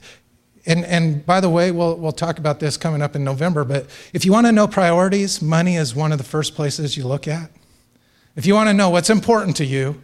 and, 0.65 0.85
and 0.85 1.25
by 1.25 1.39
the 1.39 1.49
way, 1.49 1.71
we'll, 1.71 1.95
we'll 1.95 2.11
talk 2.11 2.37
about 2.37 2.59
this 2.59 2.77
coming 2.77 3.01
up 3.01 3.15
in 3.15 3.23
November, 3.23 3.63
but 3.63 3.87
if 4.13 4.25
you 4.25 4.31
want 4.31 4.45
to 4.47 4.51
know 4.51 4.67
priorities, 4.67 5.41
money 5.41 5.77
is 5.77 5.95
one 5.95 6.11
of 6.11 6.17
the 6.17 6.23
first 6.23 6.53
places 6.53 6.97
you 6.97 7.07
look 7.07 7.27
at. 7.27 7.49
If 8.35 8.45
you 8.45 8.53
want 8.53 8.69
to 8.69 8.73
know 8.73 8.89
what's 8.89 9.09
important 9.09 9.55
to 9.57 9.65
you, 9.65 10.01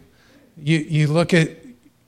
you, 0.56 0.78
you 0.78 1.06
look 1.06 1.32
at 1.32 1.50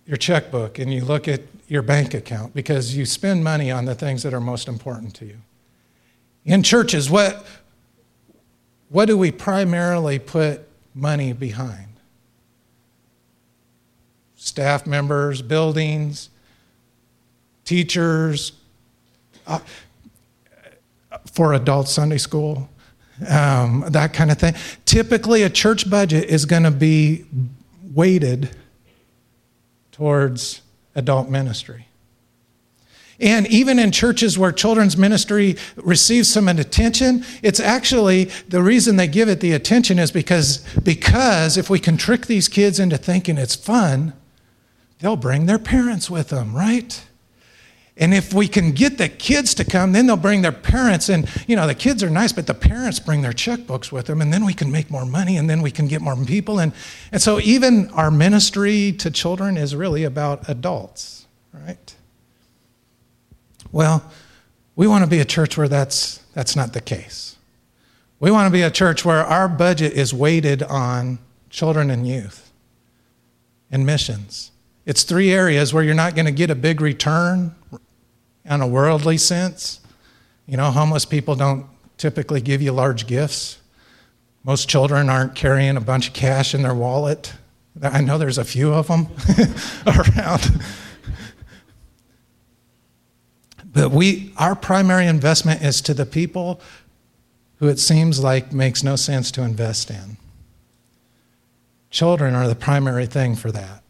your 0.07 0.17
checkbook 0.17 0.79
and 0.79 0.93
you 0.93 1.05
look 1.05 1.29
at 1.29 1.43
your 1.69 1.83
bank 1.83 2.15
account 2.15 2.53
because 2.53 2.97
you 2.97 3.07
spend 3.07 3.45
money 3.45 3.71
on 3.71 3.85
the 3.85 3.95
things 3.95 4.25
that 4.25 4.35
are 4.35 4.41
most 4.41 4.67
important 4.67 5.15
to 5.17 5.27
you. 5.27 5.37
In 6.45 6.63
churches, 6.63 7.11
what, 7.11 7.47
what 8.89 9.07
do 9.07 9.17
we 9.17 9.31
primarily 9.31 10.19
put 10.19 10.67
money 10.95 11.33
behind? 11.33 11.87
Staff 14.37 14.87
members, 14.87 15.43
buildings, 15.43 16.31
teachers, 17.65 18.53
uh, 19.47 19.61
for 21.33 21.53
adult 21.53 21.89
Sunday 21.89 22.19
school, 22.19 22.69
um, 23.29 23.85
that 23.89 24.13
kind 24.13 24.31
of 24.31 24.39
thing. 24.39 24.55
Typically, 24.85 25.43
a 25.43 25.51
church 25.51 25.89
budget 25.91 26.25
is 26.25 26.47
going 26.47 26.63
to 26.63 26.71
be 26.71 27.27
weighted 27.93 28.51
towards 29.93 30.63
adult 30.95 31.29
ministry. 31.29 31.87
And 33.21 33.47
even 33.49 33.79
in 33.79 33.93
churches 33.93 34.39
where 34.39 34.51
children's 34.51 34.97
ministry 34.97 35.57
receives 35.77 36.29
some 36.29 36.49
attention, 36.49 37.25
it's 37.43 37.61
actually 37.61 38.25
the 38.49 38.63
reason 38.63 38.97
they 38.97 39.09
give 39.09 39.29
it 39.29 39.41
the 39.41 39.53
attention 39.53 39.99
is 39.99 40.11
because, 40.11 40.65
because 40.83 41.57
if 41.59 41.69
we 41.69 41.79
can 41.79 41.97
trick 41.97 42.27
these 42.27 42.49
kids 42.49 42.81
into 42.81 42.97
thinking 42.97 43.37
it's 43.37 43.55
fun, 43.55 44.15
they'll 45.01 45.17
bring 45.17 45.47
their 45.47 45.59
parents 45.59 46.09
with 46.09 46.29
them, 46.29 46.55
right? 46.55 47.05
And 48.01 48.15
if 48.15 48.33
we 48.33 48.49
can 48.49 48.73
get 48.73 48.97
the 48.97 49.11
kids 49.11 49.53
to 49.57 49.65
come, 49.65 49.93
then 49.93 50.07
they'll 50.07 50.17
bring 50.17 50.41
their 50.41 50.53
parents. 50.53 51.11
And, 51.11 51.29
you 51.47 51.55
know, 51.55 51.67
the 51.67 51.75
kids 51.75 52.03
are 52.03 52.09
nice, 52.09 52.33
but 52.33 52.47
the 52.47 52.55
parents 52.55 52.99
bring 52.99 53.21
their 53.21 53.33
checkbooks 53.33 53.93
with 53.93 54.07
them. 54.07 54.23
And 54.23 54.33
then 54.33 54.47
we 54.47 54.55
can 54.55 54.73
make 54.73 54.91
more 54.91 55.05
money 55.05 55.37
and 55.37 55.51
then 55.51 55.61
we 55.61 55.71
can 55.71 55.87
get 55.87 56.01
more 56.01 56.17
people. 56.25 56.59
And, 56.59 56.73
and 57.13 57.21
so 57.21 57.39
even 57.41 57.91
our 57.91 58.11
ministry 58.11 58.93
to 58.93 59.11
children 59.11 59.59
is 59.59 59.77
really 59.77 60.05
about 60.05 60.49
adults, 60.49 61.27
right? 61.53 61.95
Well, 63.73 64.03
we 64.77 64.87
want 64.87 65.05
to 65.05 65.11
be 65.11 65.21
a 65.21 65.25
church 65.25 65.57
where 65.57 65.69
that's, 65.69 66.19
that's 66.35 66.57
not 66.57 66.73
the 66.73 66.81
case. 66.81 67.37
We 68.19 68.31
want 68.31 68.47
to 68.47 68.53
be 68.53 68.63
a 68.63 68.71
church 68.71 69.05
where 69.05 69.25
our 69.25 69.49
budget 69.49 69.93
is 69.93 70.13
weighted 70.13 70.63
on 70.63 71.19
children 71.49 71.91
and 71.91 72.07
youth 72.07 72.51
and 73.71 73.87
missions. 73.87 74.51
It's 74.87 75.05
three 75.05 75.33
areas 75.33 75.73
where 75.73 75.83
you're 75.83 75.95
not 75.95 76.15
going 76.15 76.27
to 76.27 76.33
get 76.33 76.51
a 76.51 76.55
big 76.55 76.81
return 76.81 77.55
on 78.49 78.61
a 78.61 78.67
worldly 78.67 79.17
sense. 79.17 79.81
You 80.47 80.57
know, 80.57 80.71
homeless 80.71 81.05
people 81.05 81.37
don't 81.37 81.67
typically 81.97 82.41
give 82.41 82.61
you 82.61 82.73
large 82.73 83.07
gifts. 83.07 83.59
Most 84.43 84.69
children 84.69 85.09
aren't 85.09 85.35
carrying 85.35 85.77
a 85.77 85.81
bunch 85.81 86.09
of 86.09 86.15
cash 86.15 86.55
in 86.55 86.63
their 86.63 86.75
wallet. 86.75 87.35
I 87.83 88.01
know 88.01 88.19
there's 88.19 88.39
a 88.39 88.45
few 88.45 88.73
of 88.73 88.89
them 88.89 89.09
around. 89.87 90.63
But 93.73 93.91
we, 93.91 94.33
our 94.37 94.55
primary 94.55 95.07
investment 95.07 95.63
is 95.63 95.81
to 95.83 95.95
the 95.95 96.07
people 96.07 96.61
who 97.57 97.69
it 97.69 97.79
seems 97.79 98.23
like 98.23 98.53
makes 98.53 98.83
no 98.83 98.97
sense 98.97 99.31
to 99.33 99.43
invest 99.43 99.91
in. 99.91 100.17
Children 101.91 102.35
are 102.35 102.49
the 102.49 102.55
primary 102.55 103.07
thing 103.07 103.37
for 103.37 103.53
that. 103.53 103.83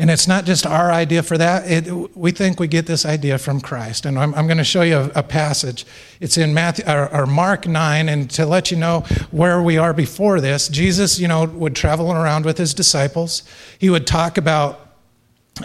And 0.00 0.10
it's 0.10 0.28
not 0.28 0.44
just 0.44 0.64
our 0.64 0.92
idea 0.92 1.24
for 1.24 1.36
that. 1.38 1.68
It, 1.68 2.16
we 2.16 2.30
think 2.30 2.60
we 2.60 2.68
get 2.68 2.86
this 2.86 3.04
idea 3.04 3.36
from 3.36 3.60
Christ. 3.60 4.06
And 4.06 4.16
I'm, 4.16 4.32
I'm 4.34 4.46
going 4.46 4.58
to 4.58 4.64
show 4.64 4.82
you 4.82 4.96
a, 4.96 5.10
a, 5.16 5.22
passage. 5.24 5.84
It's 6.20 6.38
in 6.38 6.54
Matthew, 6.54 6.84
or, 6.86 7.12
or, 7.12 7.26
Mark 7.26 7.66
9. 7.66 8.08
And 8.08 8.30
to 8.30 8.46
let 8.46 8.70
you 8.70 8.76
know 8.76 9.00
where 9.32 9.60
we 9.60 9.76
are 9.76 9.92
before 9.92 10.40
this, 10.40 10.68
Jesus, 10.68 11.18
you 11.18 11.26
know, 11.26 11.46
would 11.46 11.74
travel 11.74 12.12
around 12.12 12.44
with 12.44 12.58
his 12.58 12.74
disciples. 12.74 13.42
He 13.80 13.90
would 13.90 14.06
talk 14.06 14.38
about 14.38 14.88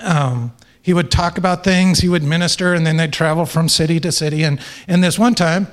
um, 0.01 0.51
he 0.83 0.93
would 0.93 1.09
talk 1.09 1.37
about 1.37 1.63
things, 1.63 1.99
he 1.99 2.09
would 2.09 2.23
minister, 2.23 2.73
and 2.73 2.85
then 2.85 2.97
they'd 2.97 3.13
travel 3.13 3.45
from 3.45 3.69
city 3.69 4.01
to 4.01 4.11
city. 4.11 4.43
And, 4.43 4.59
and 4.85 5.01
this 5.01 5.17
one 5.17 5.33
time, 5.33 5.67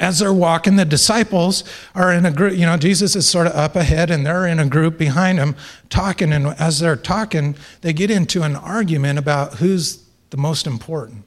as 0.00 0.18
they're 0.18 0.32
walking, 0.32 0.76
the 0.76 0.86
disciples 0.86 1.62
are 1.94 2.10
in 2.10 2.24
a 2.24 2.30
group. 2.30 2.56
You 2.56 2.64
know, 2.64 2.78
Jesus 2.78 3.14
is 3.14 3.28
sort 3.28 3.46
of 3.46 3.52
up 3.52 3.76
ahead 3.76 4.10
and 4.10 4.24
they're 4.24 4.46
in 4.46 4.58
a 4.58 4.66
group 4.66 4.96
behind 4.96 5.38
him 5.38 5.54
talking. 5.90 6.32
And 6.32 6.46
as 6.58 6.80
they're 6.80 6.96
talking, 6.96 7.54
they 7.82 7.92
get 7.92 8.10
into 8.10 8.42
an 8.42 8.56
argument 8.56 9.18
about 9.18 9.56
who's 9.56 10.02
the 10.30 10.38
most 10.38 10.66
important. 10.66 11.24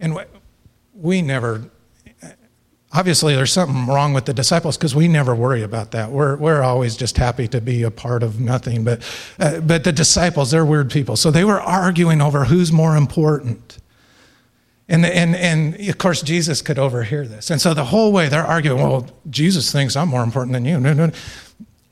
And 0.00 0.18
we 0.94 1.20
never 1.20 1.70
obviously 2.92 3.34
there's 3.34 3.52
something 3.52 3.86
wrong 3.86 4.12
with 4.12 4.26
the 4.26 4.34
disciples 4.34 4.76
because 4.76 4.94
we 4.94 5.08
never 5.08 5.34
worry 5.34 5.62
about 5.62 5.92
that. 5.92 6.10
We're, 6.10 6.36
we're 6.36 6.62
always 6.62 6.96
just 6.96 7.16
happy 7.16 7.48
to 7.48 7.60
be 7.60 7.82
a 7.82 7.90
part 7.90 8.22
of 8.22 8.40
nothing. 8.40 8.84
But, 8.84 9.02
uh, 9.38 9.60
but 9.60 9.84
the 9.84 9.92
disciples 9.92 10.50
they're 10.50 10.64
weird 10.64 10.90
people. 10.90 11.16
So 11.16 11.30
they 11.30 11.44
were 11.44 11.60
arguing 11.60 12.20
over 12.20 12.44
who's 12.44 12.70
more 12.70 12.96
important. 12.96 13.78
And, 14.88 15.06
and, 15.06 15.34
and 15.34 15.88
of 15.88 15.96
course 15.98 16.22
jesus 16.22 16.60
could 16.60 16.78
overhear 16.78 17.26
this. 17.26 17.50
And 17.50 17.60
so 17.60 17.72
the 17.72 17.84
whole 17.84 18.12
way 18.12 18.28
they're 18.28 18.44
arguing 18.44 18.82
well 18.82 19.08
jesus 19.30 19.72
thinks 19.72 19.96
i'm 19.96 20.08
more 20.08 20.22
important 20.22 20.52
than 20.52 20.64
you. 20.64 20.78
No, 20.78 20.92
no. 20.92 21.10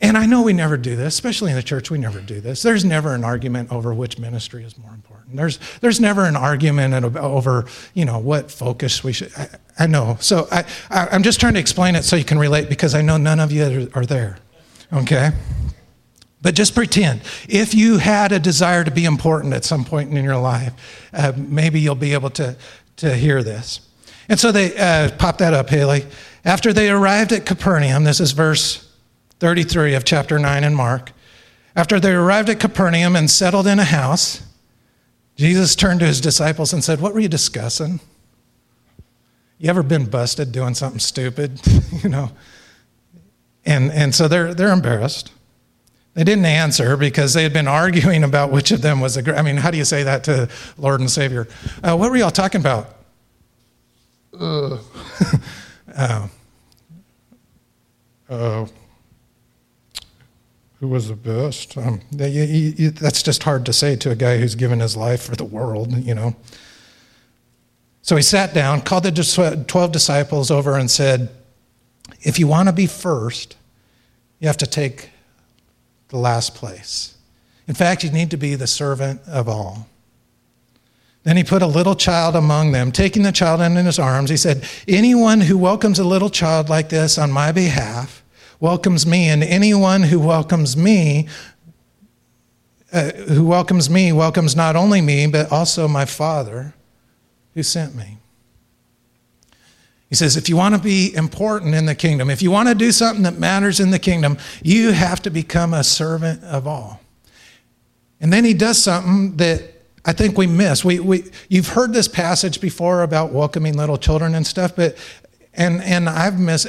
And 0.00 0.16
i 0.16 0.26
know 0.26 0.42
we 0.42 0.52
never 0.52 0.76
do 0.76 0.96
this 0.96 1.14
especially 1.14 1.50
in 1.50 1.56
the 1.56 1.62
church 1.62 1.90
we 1.90 1.98
never 1.98 2.20
do 2.20 2.40
this 2.40 2.62
there's 2.62 2.84
never 2.84 3.14
an 3.14 3.24
argument 3.24 3.70
over 3.72 3.94
which 3.94 4.18
ministry 4.18 4.64
is 4.64 4.76
more 4.78 4.92
important 4.92 5.20
there's, 5.32 5.58
there's 5.80 6.00
never 6.00 6.24
an 6.24 6.36
argument 6.36 7.16
over, 7.16 7.66
you 7.94 8.04
know, 8.04 8.18
what 8.18 8.50
focus 8.50 9.04
we 9.04 9.12
should. 9.12 9.32
I, 9.36 9.48
I 9.78 9.86
know. 9.86 10.16
So 10.20 10.48
I, 10.50 10.64
I, 10.90 11.14
am 11.14 11.22
just 11.22 11.40
trying 11.40 11.54
to 11.54 11.60
explain 11.60 11.94
it 11.94 12.02
so 12.04 12.16
you 12.16 12.24
can 12.24 12.38
relate 12.38 12.68
because 12.68 12.94
I 12.94 13.02
know 13.02 13.16
none 13.16 13.40
of 13.40 13.52
you 13.52 13.90
are 13.94 14.06
there. 14.06 14.38
Okay? 14.92 15.30
But 16.42 16.54
just 16.54 16.74
pretend. 16.74 17.22
If 17.48 17.74
you 17.74 17.98
had 17.98 18.32
a 18.32 18.38
desire 18.38 18.82
to 18.84 18.90
be 18.90 19.04
important 19.04 19.54
at 19.54 19.64
some 19.64 19.84
point 19.84 20.12
in 20.12 20.24
your 20.24 20.38
life, 20.38 20.72
uh, 21.12 21.32
maybe 21.36 21.80
you'll 21.80 21.94
be 21.94 22.12
able 22.12 22.30
to, 22.30 22.56
to 22.96 23.14
hear 23.14 23.42
this. 23.42 23.80
And 24.28 24.38
so 24.38 24.52
they 24.52 24.76
uh, 24.76 25.10
pop 25.16 25.38
that 25.38 25.54
up, 25.54 25.68
Haley. 25.68 26.06
After 26.44 26.72
they 26.72 26.88
arrived 26.88 27.32
at 27.32 27.44
Capernaum, 27.46 28.04
this 28.04 28.20
is 28.20 28.32
verse 28.32 28.89
33 29.40 29.94
of 29.94 30.04
chapter 30.04 30.38
9 30.38 30.64
in 30.64 30.74
Mark. 30.74 31.12
After 31.74 31.98
they 31.98 32.12
arrived 32.12 32.50
at 32.50 32.60
Capernaum 32.60 33.16
and 33.16 33.30
settled 33.30 33.66
in 33.66 33.78
a 33.78 33.84
house, 33.84 34.42
Jesus 35.34 35.74
turned 35.74 36.00
to 36.00 36.06
his 36.06 36.20
disciples 36.20 36.74
and 36.74 36.84
said, 36.84 37.00
What 37.00 37.14
were 37.14 37.20
you 37.20 37.28
discussing? 37.28 38.00
You 39.58 39.70
ever 39.70 39.82
been 39.82 40.04
busted 40.04 40.52
doing 40.52 40.74
something 40.74 41.00
stupid? 41.00 41.60
you 42.02 42.10
know? 42.10 42.30
And, 43.64 43.90
and 43.92 44.14
so 44.14 44.28
they're, 44.28 44.52
they're 44.52 44.72
embarrassed. 44.72 45.32
They 46.14 46.24
didn't 46.24 46.44
answer 46.44 46.96
because 46.96 47.34
they 47.34 47.42
had 47.42 47.52
been 47.52 47.68
arguing 47.68 48.24
about 48.24 48.50
which 48.50 48.72
of 48.72 48.82
them 48.82 49.00
was 49.00 49.16
a. 49.16 49.38
I 49.38 49.42
mean, 49.42 49.56
how 49.56 49.70
do 49.70 49.78
you 49.78 49.84
say 49.84 50.02
that 50.02 50.24
to 50.24 50.48
Lord 50.76 51.00
and 51.00 51.10
Savior? 51.10 51.46
Uh, 51.82 51.96
what 51.96 52.10
were 52.10 52.16
y'all 52.16 52.30
talking 52.30 52.60
about? 52.60 52.96
Uh, 54.38 54.78
uh, 58.28 58.66
who 60.80 60.88
was 60.88 61.08
the 61.08 61.14
best. 61.14 61.76
Um, 61.76 62.00
that's 62.10 63.22
just 63.22 63.42
hard 63.42 63.66
to 63.66 63.72
say 63.72 63.96
to 63.96 64.10
a 64.10 64.16
guy 64.16 64.38
who's 64.38 64.54
given 64.54 64.80
his 64.80 64.96
life 64.96 65.22
for 65.22 65.36
the 65.36 65.44
world, 65.44 65.92
you 65.92 66.14
know. 66.14 66.34
So 68.02 68.16
he 68.16 68.22
sat 68.22 68.54
down, 68.54 68.80
called 68.80 69.04
the 69.04 69.64
12 69.68 69.92
disciples 69.92 70.50
over, 70.50 70.76
and 70.76 70.90
said, 70.90 71.28
If 72.22 72.38
you 72.38 72.46
want 72.46 72.68
to 72.68 72.72
be 72.72 72.86
first, 72.86 73.56
you 74.38 74.46
have 74.48 74.56
to 74.56 74.66
take 74.66 75.10
the 76.08 76.16
last 76.16 76.54
place. 76.54 77.16
In 77.68 77.74
fact, 77.74 78.02
you 78.02 78.10
need 78.10 78.30
to 78.30 78.38
be 78.38 78.54
the 78.54 78.66
servant 78.66 79.20
of 79.28 79.48
all. 79.48 79.86
Then 81.24 81.36
he 81.36 81.44
put 81.44 81.60
a 81.60 81.66
little 81.66 81.94
child 81.94 82.34
among 82.34 82.72
them, 82.72 82.90
taking 82.90 83.22
the 83.22 83.32
child 83.32 83.60
in 83.60 83.76
his 83.76 83.98
arms. 83.98 84.30
He 84.30 84.38
said, 84.38 84.66
Anyone 84.88 85.42
who 85.42 85.58
welcomes 85.58 85.98
a 85.98 86.04
little 86.04 86.30
child 86.30 86.70
like 86.70 86.88
this 86.88 87.18
on 87.18 87.30
my 87.30 87.52
behalf, 87.52 88.24
welcomes 88.60 89.06
me, 89.06 89.28
and 89.28 89.42
anyone 89.42 90.02
who 90.02 90.20
welcomes 90.20 90.76
me, 90.76 91.26
uh, 92.92 93.10
who 93.10 93.44
welcomes 93.44 93.88
me, 93.88 94.12
welcomes 94.12 94.54
not 94.54 94.76
only 94.76 95.00
me, 95.00 95.26
but 95.26 95.50
also 95.50 95.88
my 95.88 96.04
Father 96.04 96.74
who 97.54 97.62
sent 97.62 97.94
me. 97.94 98.18
He 100.08 100.16
says, 100.16 100.36
if 100.36 100.48
you 100.48 100.56
want 100.56 100.74
to 100.74 100.80
be 100.80 101.14
important 101.14 101.74
in 101.74 101.86
the 101.86 101.94
kingdom, 101.94 102.30
if 102.30 102.42
you 102.42 102.50
want 102.50 102.68
to 102.68 102.74
do 102.74 102.90
something 102.90 103.22
that 103.22 103.38
matters 103.38 103.78
in 103.78 103.92
the 103.92 103.98
kingdom, 103.98 104.38
you 104.60 104.90
have 104.90 105.22
to 105.22 105.30
become 105.30 105.72
a 105.72 105.84
servant 105.84 106.42
of 106.42 106.66
all. 106.66 107.00
And 108.20 108.32
then 108.32 108.44
he 108.44 108.52
does 108.52 108.82
something 108.82 109.36
that 109.36 109.62
I 110.04 110.12
think 110.12 110.36
we 110.36 110.48
miss. 110.48 110.84
We, 110.84 110.98
we, 110.98 111.30
you've 111.48 111.68
heard 111.68 111.92
this 111.92 112.08
passage 112.08 112.60
before 112.60 113.02
about 113.02 113.32
welcoming 113.32 113.76
little 113.76 113.98
children 113.98 114.34
and 114.34 114.46
stuff, 114.46 114.74
but 114.74 114.96
and, 115.54 115.82
and 115.82 116.08
I've 116.08 116.38
missed, 116.38 116.68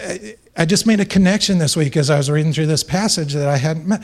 I 0.55 0.65
just 0.65 0.85
made 0.85 0.99
a 0.99 1.05
connection 1.05 1.57
this 1.57 1.77
week 1.77 1.95
as 1.95 2.09
I 2.09 2.17
was 2.17 2.29
reading 2.29 2.53
through 2.53 2.67
this 2.67 2.83
passage 2.83 3.33
that 3.33 3.47
I 3.47 3.57
hadn't 3.57 3.87
met. 3.87 4.03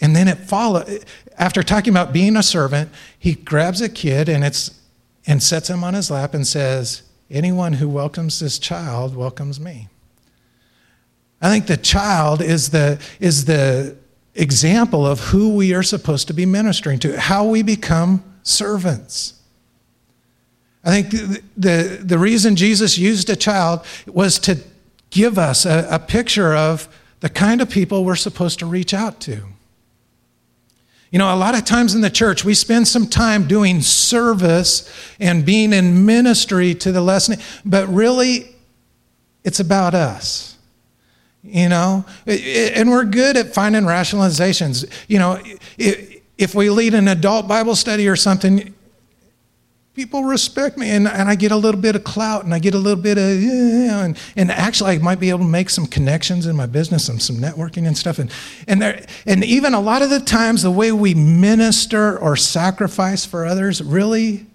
And 0.00 0.16
then 0.16 0.28
it 0.28 0.38
followed, 0.38 1.04
after 1.36 1.62
talking 1.62 1.92
about 1.92 2.12
being 2.12 2.36
a 2.36 2.42
servant, 2.42 2.90
he 3.18 3.34
grabs 3.34 3.80
a 3.80 3.88
kid 3.88 4.28
and, 4.28 4.42
it's, 4.42 4.80
and 5.26 5.42
sets 5.42 5.68
him 5.68 5.84
on 5.84 5.94
his 5.94 6.10
lap 6.10 6.34
and 6.34 6.46
says, 6.46 7.02
Anyone 7.30 7.74
who 7.74 7.88
welcomes 7.88 8.40
this 8.40 8.58
child 8.58 9.14
welcomes 9.14 9.60
me. 9.60 9.88
I 11.40 11.48
think 11.48 11.66
the 11.66 11.76
child 11.76 12.42
is 12.42 12.70
the, 12.70 13.00
is 13.20 13.44
the 13.44 13.96
example 14.34 15.06
of 15.06 15.20
who 15.20 15.54
we 15.54 15.72
are 15.72 15.82
supposed 15.82 16.26
to 16.28 16.34
be 16.34 16.44
ministering 16.44 16.98
to, 17.00 17.20
how 17.20 17.44
we 17.44 17.62
become 17.62 18.24
servants. 18.42 19.39
I 20.84 20.90
think 20.90 21.10
the, 21.10 21.42
the, 21.56 21.98
the 22.02 22.18
reason 22.18 22.56
Jesus 22.56 22.96
used 22.96 23.28
a 23.28 23.36
child 23.36 23.84
was 24.06 24.38
to 24.40 24.58
give 25.10 25.38
us 25.38 25.66
a, 25.66 25.86
a 25.90 25.98
picture 25.98 26.54
of 26.54 26.88
the 27.20 27.28
kind 27.28 27.60
of 27.60 27.68
people 27.68 28.04
we're 28.04 28.16
supposed 28.16 28.58
to 28.60 28.66
reach 28.66 28.94
out 28.94 29.20
to. 29.20 29.42
You 31.10 31.18
know, 31.18 31.34
a 31.34 31.36
lot 31.36 31.56
of 31.56 31.64
times 31.64 31.94
in 31.94 32.02
the 32.02 32.10
church, 32.10 32.44
we 32.44 32.54
spend 32.54 32.86
some 32.86 33.06
time 33.06 33.48
doing 33.48 33.80
service 33.80 34.88
and 35.18 35.44
being 35.44 35.72
in 35.72 36.06
ministry 36.06 36.74
to 36.76 36.92
the 36.92 37.00
lesson, 37.00 37.38
but 37.64 37.88
really, 37.88 38.54
it's 39.42 39.58
about 39.58 39.94
us. 39.94 40.56
You 41.42 41.68
know, 41.70 42.04
and 42.26 42.90
we're 42.90 43.04
good 43.04 43.36
at 43.36 43.54
finding 43.54 43.84
rationalizations. 43.84 44.88
You 45.08 45.18
know, 45.18 45.42
if 45.78 46.54
we 46.54 46.68
lead 46.68 46.94
an 46.94 47.08
adult 47.08 47.48
Bible 47.48 47.74
study 47.74 48.08
or 48.08 48.14
something, 48.14 48.74
people 49.94 50.24
respect 50.24 50.78
me 50.78 50.90
and, 50.90 51.08
and 51.08 51.28
I 51.28 51.34
get 51.34 51.52
a 51.52 51.56
little 51.56 51.80
bit 51.80 51.96
of 51.96 52.04
clout 52.04 52.44
and 52.44 52.54
I 52.54 52.58
get 52.58 52.74
a 52.74 52.78
little 52.78 53.02
bit 53.02 53.18
of, 53.18 53.42
yeah, 53.42 54.04
and, 54.04 54.18
and 54.36 54.50
actually 54.50 54.92
I 54.92 54.98
might 54.98 55.20
be 55.20 55.30
able 55.30 55.40
to 55.40 55.44
make 55.44 55.68
some 55.68 55.86
connections 55.86 56.46
in 56.46 56.56
my 56.56 56.66
business 56.66 57.08
and 57.08 57.20
some 57.20 57.36
networking 57.36 57.86
and 57.86 57.98
stuff. 57.98 58.18
And, 58.18 58.30
and, 58.68 58.80
there, 58.80 59.04
and 59.26 59.44
even 59.44 59.74
a 59.74 59.80
lot 59.80 60.02
of 60.02 60.10
the 60.10 60.20
times, 60.20 60.62
the 60.62 60.70
way 60.70 60.92
we 60.92 61.14
minister 61.14 62.18
or 62.18 62.36
sacrifice 62.36 63.24
for 63.26 63.44
others 63.44 63.82
really 63.82 64.46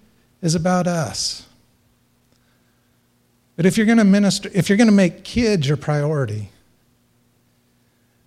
is 0.42 0.56
about 0.56 0.88
us. 0.88 1.46
But 3.56 3.66
if 3.66 3.78
you're 3.78 3.86
going 3.86 3.98
to 3.98 4.04
minister, 4.04 4.50
if 4.54 4.70
you're 4.70 4.78
going 4.78 4.90
to 4.90 4.94
make 4.94 5.24
kids 5.24 5.68
your 5.68 5.78
priority, 5.78 6.50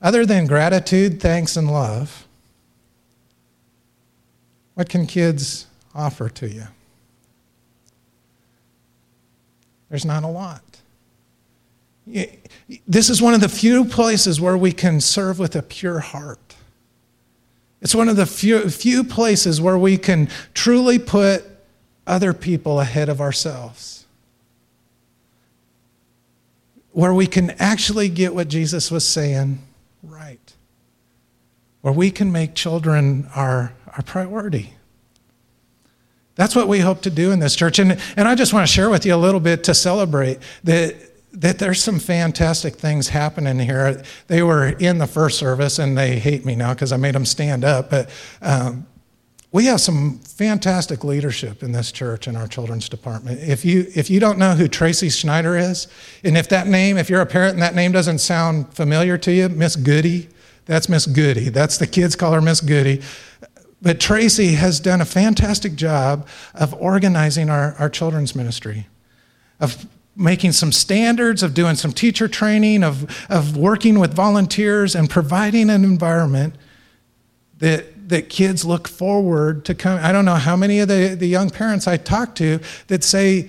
other 0.01 0.25
than 0.25 0.47
gratitude, 0.47 1.21
thanks, 1.21 1.57
and 1.57 1.71
love, 1.71 2.27
what 4.75 4.89
can 4.89 5.07
kids 5.07 5.67
offer 5.95 6.29
to 6.29 6.49
you? 6.49 6.69
There's 9.89 10.05
not 10.05 10.25
a 10.25 10.29
lot. 10.29 10.63
This 12.87 13.11
is 13.11 13.21
one 13.21 13.35
of 13.35 13.41
the 13.41 13.49
few 13.49 13.85
places 13.85 14.41
where 14.41 14.57
we 14.57 14.73
can 14.73 15.01
serve 15.01 15.39
with 15.39 15.55
a 15.57 15.63
pure 15.63 16.01
heart. 16.01 16.57
It's 17.81 17.95
one 17.95 18.09
of 18.09 18.17
the 18.17 18.27
few, 18.27 18.69
few 18.71 19.05
places 19.05 19.61
where 19.61 19.79
we 19.79 19.99
can 19.99 20.29
truly 20.53 20.99
put 20.99 21.45
other 22.07 22.33
people 22.33 22.81
ahead 22.81 23.09
of 23.09 23.21
ourselves. 23.21 24.07
Where 26.93 27.15
we 27.15 27.27
can 27.27 27.51
actually 27.53 28.09
get 28.09 28.35
what 28.35 28.49
Jesus 28.49 28.91
was 28.91 29.07
saying 29.07 29.61
right. 30.03 30.55
Where 31.83 31.93
we 31.93 32.11
can 32.11 32.33
make 32.33 32.55
children 32.55 33.29
our, 33.35 33.75
our 33.87 34.03
priority. 34.03 34.73
That's 36.39 36.55
what 36.55 36.69
we 36.69 36.79
hope 36.79 37.03
to 37.03 37.11
do 37.11 37.33
in 37.33 37.41
this 37.41 37.57
church. 37.57 37.81
And, 37.81 38.01
and 38.17 38.29
I 38.29 38.37
just 38.37 38.53
want 38.53 38.65
to 38.65 38.73
share 38.73 38.89
with 38.89 39.05
you 39.05 39.13
a 39.13 39.17
little 39.17 39.41
bit 39.41 39.65
to 39.65 39.75
celebrate 39.75 40.39
that, 40.63 40.95
that 41.33 41.59
there's 41.59 41.83
some 41.83 41.99
fantastic 41.99 42.77
things 42.77 43.09
happening 43.09 43.59
here. 43.59 44.05
They 44.29 44.45
were 44.45 44.69
in 44.69 44.99
the 44.99 45.09
first 45.09 45.37
service 45.37 45.81
and 45.81 45.99
they 45.99 46.21
hate 46.21 46.45
me 46.45 46.55
now 46.55 46.75
because 46.75 46.93
I 46.93 46.97
made 46.97 47.17
them 47.17 47.25
stand 47.25 47.65
up. 47.65 47.91
But 47.91 48.09
um, 48.41 48.87
we 49.51 49.65
have 49.65 49.81
some 49.81 50.21
fantastic 50.21 51.03
leadership 51.03 51.65
in 51.65 51.73
this 51.73 51.91
church 51.91 52.29
in 52.29 52.37
our 52.37 52.47
children's 52.47 52.89
department. 52.89 53.41
If 53.43 53.65
you, 53.65 53.87
if 53.97 54.09
you 54.09 54.21
don't 54.21 54.39
know 54.39 54.55
who 54.55 54.69
Tracy 54.69 55.11
Schneider 55.11 55.57
is, 55.57 55.89
and 56.23 56.39
if 56.39 56.49
that 56.51 56.69
name, 56.69 56.99
if 56.99 57.11
you're 57.11 57.21
a 57.21 57.27
parent 57.27 57.55
and 57.55 57.63
that 57.63 57.75
name 57.75 57.91
doesn't 57.91 58.19
sound 58.19 58.73
familiar 58.73 59.19
to 59.19 59.33
you, 59.33 59.49
Miss 59.49 59.75
Goody, 59.75 60.29
that's 60.67 60.89
Miss 60.89 61.05
Goody. 61.05 61.49
That's 61.49 61.79
the 61.79 61.87
kids 61.89 62.15
call 62.15 62.33
her 62.33 62.41
Miss 62.41 62.61
Goody. 62.61 63.03
But 63.81 64.01
Tracy 64.01 64.55
has 64.55 64.81
done 64.81 65.01
a 65.01 65.05
fantastic 65.05 65.77
job 65.77 66.27
of 66.55 66.75
organizing 66.75 67.49
our, 67.49 67.75
our 67.79 67.89
children's 67.89 68.35
ministry, 68.35 68.87
of 69.61 69.87
making 70.17 70.51
some 70.51 70.73
standards, 70.73 71.45
of 71.45 71.55
doing 71.55 71.77
some 71.77 71.93
teacher 71.93 72.27
training, 72.27 72.83
of, 72.83 73.27
of 73.31 73.57
working 73.57 74.01
with 74.01 74.13
volunteers 74.13 74.97
and 74.97 75.09
providing 75.09 75.71
an 75.71 75.85
environment 75.85 76.57
that, 77.59 78.09
that 78.09 78.29
kids 78.29 78.65
look 78.65 78.89
forward 78.89 79.65
to 79.65 79.77
come. 79.77 80.01
I 80.03 80.11
don't 80.11 80.25
know 80.25 80.35
how 80.35 80.57
many 80.57 80.81
of 80.81 80.89
the, 80.89 81.15
the 81.17 81.29
young 81.29 81.51
parents 81.51 81.87
I 81.87 81.99
talk 81.99 82.35
to 82.37 82.59
that 82.89 83.05
say, 83.05 83.49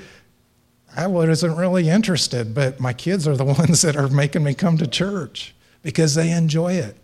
I 0.95 1.07
wasn't 1.07 1.57
really 1.57 1.89
interested, 1.89 2.53
but 2.53 2.79
my 2.79 2.93
kids 2.93 3.27
are 3.27 3.35
the 3.35 3.45
ones 3.59 3.81
that 3.81 3.95
are 3.95 4.07
making 4.07 4.43
me 4.43 4.53
come 4.53 4.77
to 4.77 4.85
church 4.85 5.55
because 5.81 6.13
they 6.13 6.29
enjoy 6.29 6.73
it 6.73 6.98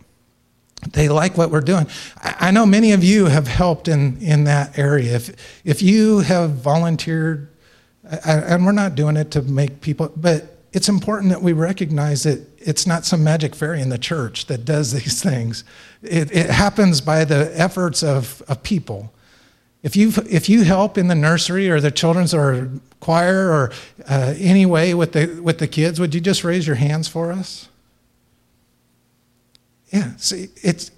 they 0.91 1.09
like 1.09 1.38
what 1.38 1.51
we're 1.51 1.61
doing. 1.61 1.88
I 2.21 2.51
know 2.51 2.65
many 2.65 2.91
of 2.91 3.03
you 3.03 3.25
have 3.25 3.47
helped 3.47 3.88
in, 3.88 4.17
in 4.21 4.43
that 4.43 4.77
area. 4.77 5.15
If, 5.15 5.61
if 5.65 5.81
you 5.81 6.19
have 6.19 6.51
volunteered, 6.51 7.49
and 8.03 8.65
we're 8.65 8.71
not 8.71 8.95
doing 8.95 9.17
it 9.17 9.31
to 9.31 9.41
make 9.41 9.81
people, 9.81 10.11
but 10.15 10.55
it's 10.73 10.89
important 10.89 11.31
that 11.31 11.41
we 11.41 11.53
recognize 11.53 12.23
that 12.23 12.45
it's 12.59 12.85
not 12.85 13.05
some 13.05 13.23
magic 13.23 13.55
fairy 13.55 13.81
in 13.81 13.89
the 13.89 13.97
church 13.97 14.47
that 14.47 14.65
does 14.65 14.91
these 15.03 15.23
things. 15.23 15.63
It, 16.03 16.31
it 16.31 16.49
happens 16.49 17.01
by 17.01 17.25
the 17.25 17.51
efforts 17.59 18.03
of, 18.03 18.43
of 18.47 18.61
people. 18.61 19.11
If 19.81 19.95
you, 19.95 20.11
if 20.29 20.49
you 20.49 20.63
help 20.63 20.97
in 20.97 21.07
the 21.07 21.15
nursery 21.15 21.69
or 21.69 21.79
the 21.79 21.91
children's 21.91 22.33
or 22.33 22.71
choir 22.99 23.49
or 23.49 23.71
uh, 24.09 24.33
any 24.38 24.65
way 24.65 24.93
with 24.95 25.13
the, 25.13 25.39
with 25.41 25.59
the 25.59 25.67
kids, 25.67 25.99
would 25.99 26.15
you 26.15 26.21
just 26.21 26.43
raise 26.43 26.65
your 26.65 26.75
hands 26.75 27.07
for 27.07 27.31
us? 27.31 27.69
Yeah, 29.91 30.11
see, 30.17 30.49
it's, 30.61 30.91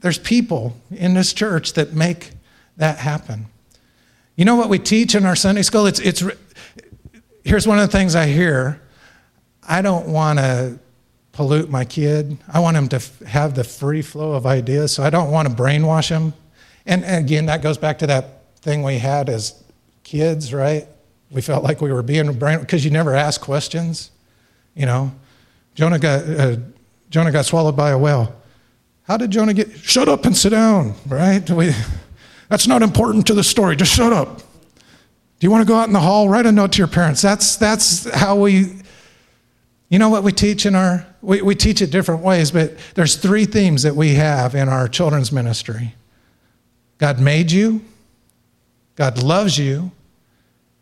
there's 0.00 0.18
people 0.18 0.76
in 0.90 1.14
this 1.14 1.32
church 1.32 1.74
that 1.74 1.92
make 1.92 2.30
that 2.76 2.98
happen. 2.98 3.46
You 4.36 4.44
know 4.44 4.56
what 4.56 4.68
we 4.68 4.78
teach 4.78 5.14
in 5.14 5.26
our 5.26 5.36
Sunday 5.36 5.62
school? 5.62 5.86
It's, 5.86 5.98
it's, 5.98 6.22
here's 7.44 7.66
one 7.66 7.78
of 7.78 7.90
the 7.90 7.96
things 7.96 8.14
I 8.14 8.26
hear 8.26 8.80
I 9.70 9.82
don't 9.82 10.08
want 10.08 10.38
to 10.38 10.78
pollute 11.32 11.68
my 11.68 11.84
kid. 11.84 12.38
I 12.48 12.60
want 12.60 12.76
him 12.76 12.88
to 12.88 13.02
have 13.26 13.54
the 13.54 13.64
free 13.64 14.02
flow 14.02 14.32
of 14.32 14.46
ideas, 14.46 14.92
so 14.92 15.02
I 15.02 15.10
don't 15.10 15.30
want 15.30 15.48
to 15.48 15.54
brainwash 15.54 16.08
him. 16.08 16.32
And, 16.86 17.04
and 17.04 17.24
again, 17.24 17.46
that 17.46 17.62
goes 17.62 17.76
back 17.76 17.98
to 17.98 18.06
that 18.06 18.54
thing 18.56 18.82
we 18.82 18.98
had 18.98 19.28
as 19.28 19.62
kids, 20.04 20.54
right? 20.54 20.88
We 21.30 21.42
felt 21.42 21.62
like 21.62 21.80
we 21.80 21.92
were 21.92 22.02
being 22.02 22.32
brain 22.32 22.60
because 22.60 22.84
you 22.84 22.90
never 22.90 23.14
ask 23.14 23.40
questions. 23.40 24.10
You 24.74 24.86
know, 24.86 25.12
Jonah 25.74 25.98
got 25.98 26.28
uh, 26.28 26.56
Jonah 27.10 27.32
got 27.32 27.44
swallowed 27.44 27.76
by 27.76 27.90
a 27.90 27.98
whale. 27.98 28.34
How 29.02 29.16
did 29.16 29.30
Jonah 29.30 29.54
get? 29.54 29.72
Shut 29.72 30.08
up 30.08 30.26
and 30.26 30.36
sit 30.36 30.50
down, 30.50 30.94
right? 31.06 31.48
We, 31.48 31.72
that's 32.48 32.66
not 32.66 32.82
important 32.82 33.26
to 33.28 33.34
the 33.34 33.44
story. 33.44 33.76
Just 33.76 33.94
shut 33.94 34.12
up. 34.12 34.38
Do 34.38 35.46
you 35.46 35.50
want 35.50 35.66
to 35.66 35.68
go 35.68 35.76
out 35.76 35.86
in 35.86 35.92
the 35.92 36.00
hall? 36.00 36.28
Write 36.28 36.46
a 36.46 36.52
note 36.52 36.72
to 36.72 36.78
your 36.78 36.88
parents. 36.88 37.22
That's, 37.22 37.56
that's 37.56 38.10
how 38.12 38.36
we, 38.36 38.74
you 39.88 39.98
know 39.98 40.08
what 40.08 40.24
we 40.24 40.32
teach 40.32 40.66
in 40.66 40.74
our, 40.74 41.06
we, 41.22 41.42
we 41.42 41.54
teach 41.54 41.80
it 41.80 41.90
different 41.90 42.22
ways, 42.22 42.50
but 42.50 42.76
there's 42.94 43.16
three 43.16 43.44
themes 43.44 43.84
that 43.84 43.94
we 43.94 44.14
have 44.14 44.54
in 44.54 44.68
our 44.68 44.88
children's 44.88 45.32
ministry 45.32 45.94
God 46.98 47.20
made 47.20 47.52
you, 47.52 47.82
God 48.96 49.22
loves 49.22 49.56
you, 49.56 49.92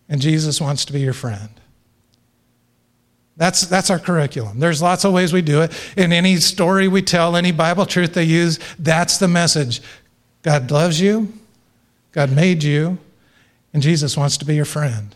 and 0.08 0.20
Jesus 0.20 0.60
wants 0.62 0.86
to 0.86 0.94
be 0.94 1.00
your 1.00 1.12
friend. 1.12 1.50
That's, 3.36 3.66
that's 3.66 3.90
our 3.90 3.98
curriculum. 3.98 4.58
There's 4.58 4.80
lots 4.80 5.04
of 5.04 5.12
ways 5.12 5.32
we 5.32 5.42
do 5.42 5.60
it. 5.60 5.72
In 5.96 6.12
any 6.12 6.36
story 6.36 6.88
we 6.88 7.02
tell, 7.02 7.36
any 7.36 7.52
Bible 7.52 7.84
truth 7.84 8.14
they 8.14 8.24
use, 8.24 8.58
that's 8.78 9.18
the 9.18 9.28
message. 9.28 9.82
God 10.42 10.70
loves 10.70 11.00
you, 11.00 11.32
God 12.12 12.32
made 12.32 12.62
you, 12.62 12.98
and 13.74 13.82
Jesus 13.82 14.16
wants 14.16 14.38
to 14.38 14.46
be 14.46 14.54
your 14.54 14.64
friend. 14.64 15.14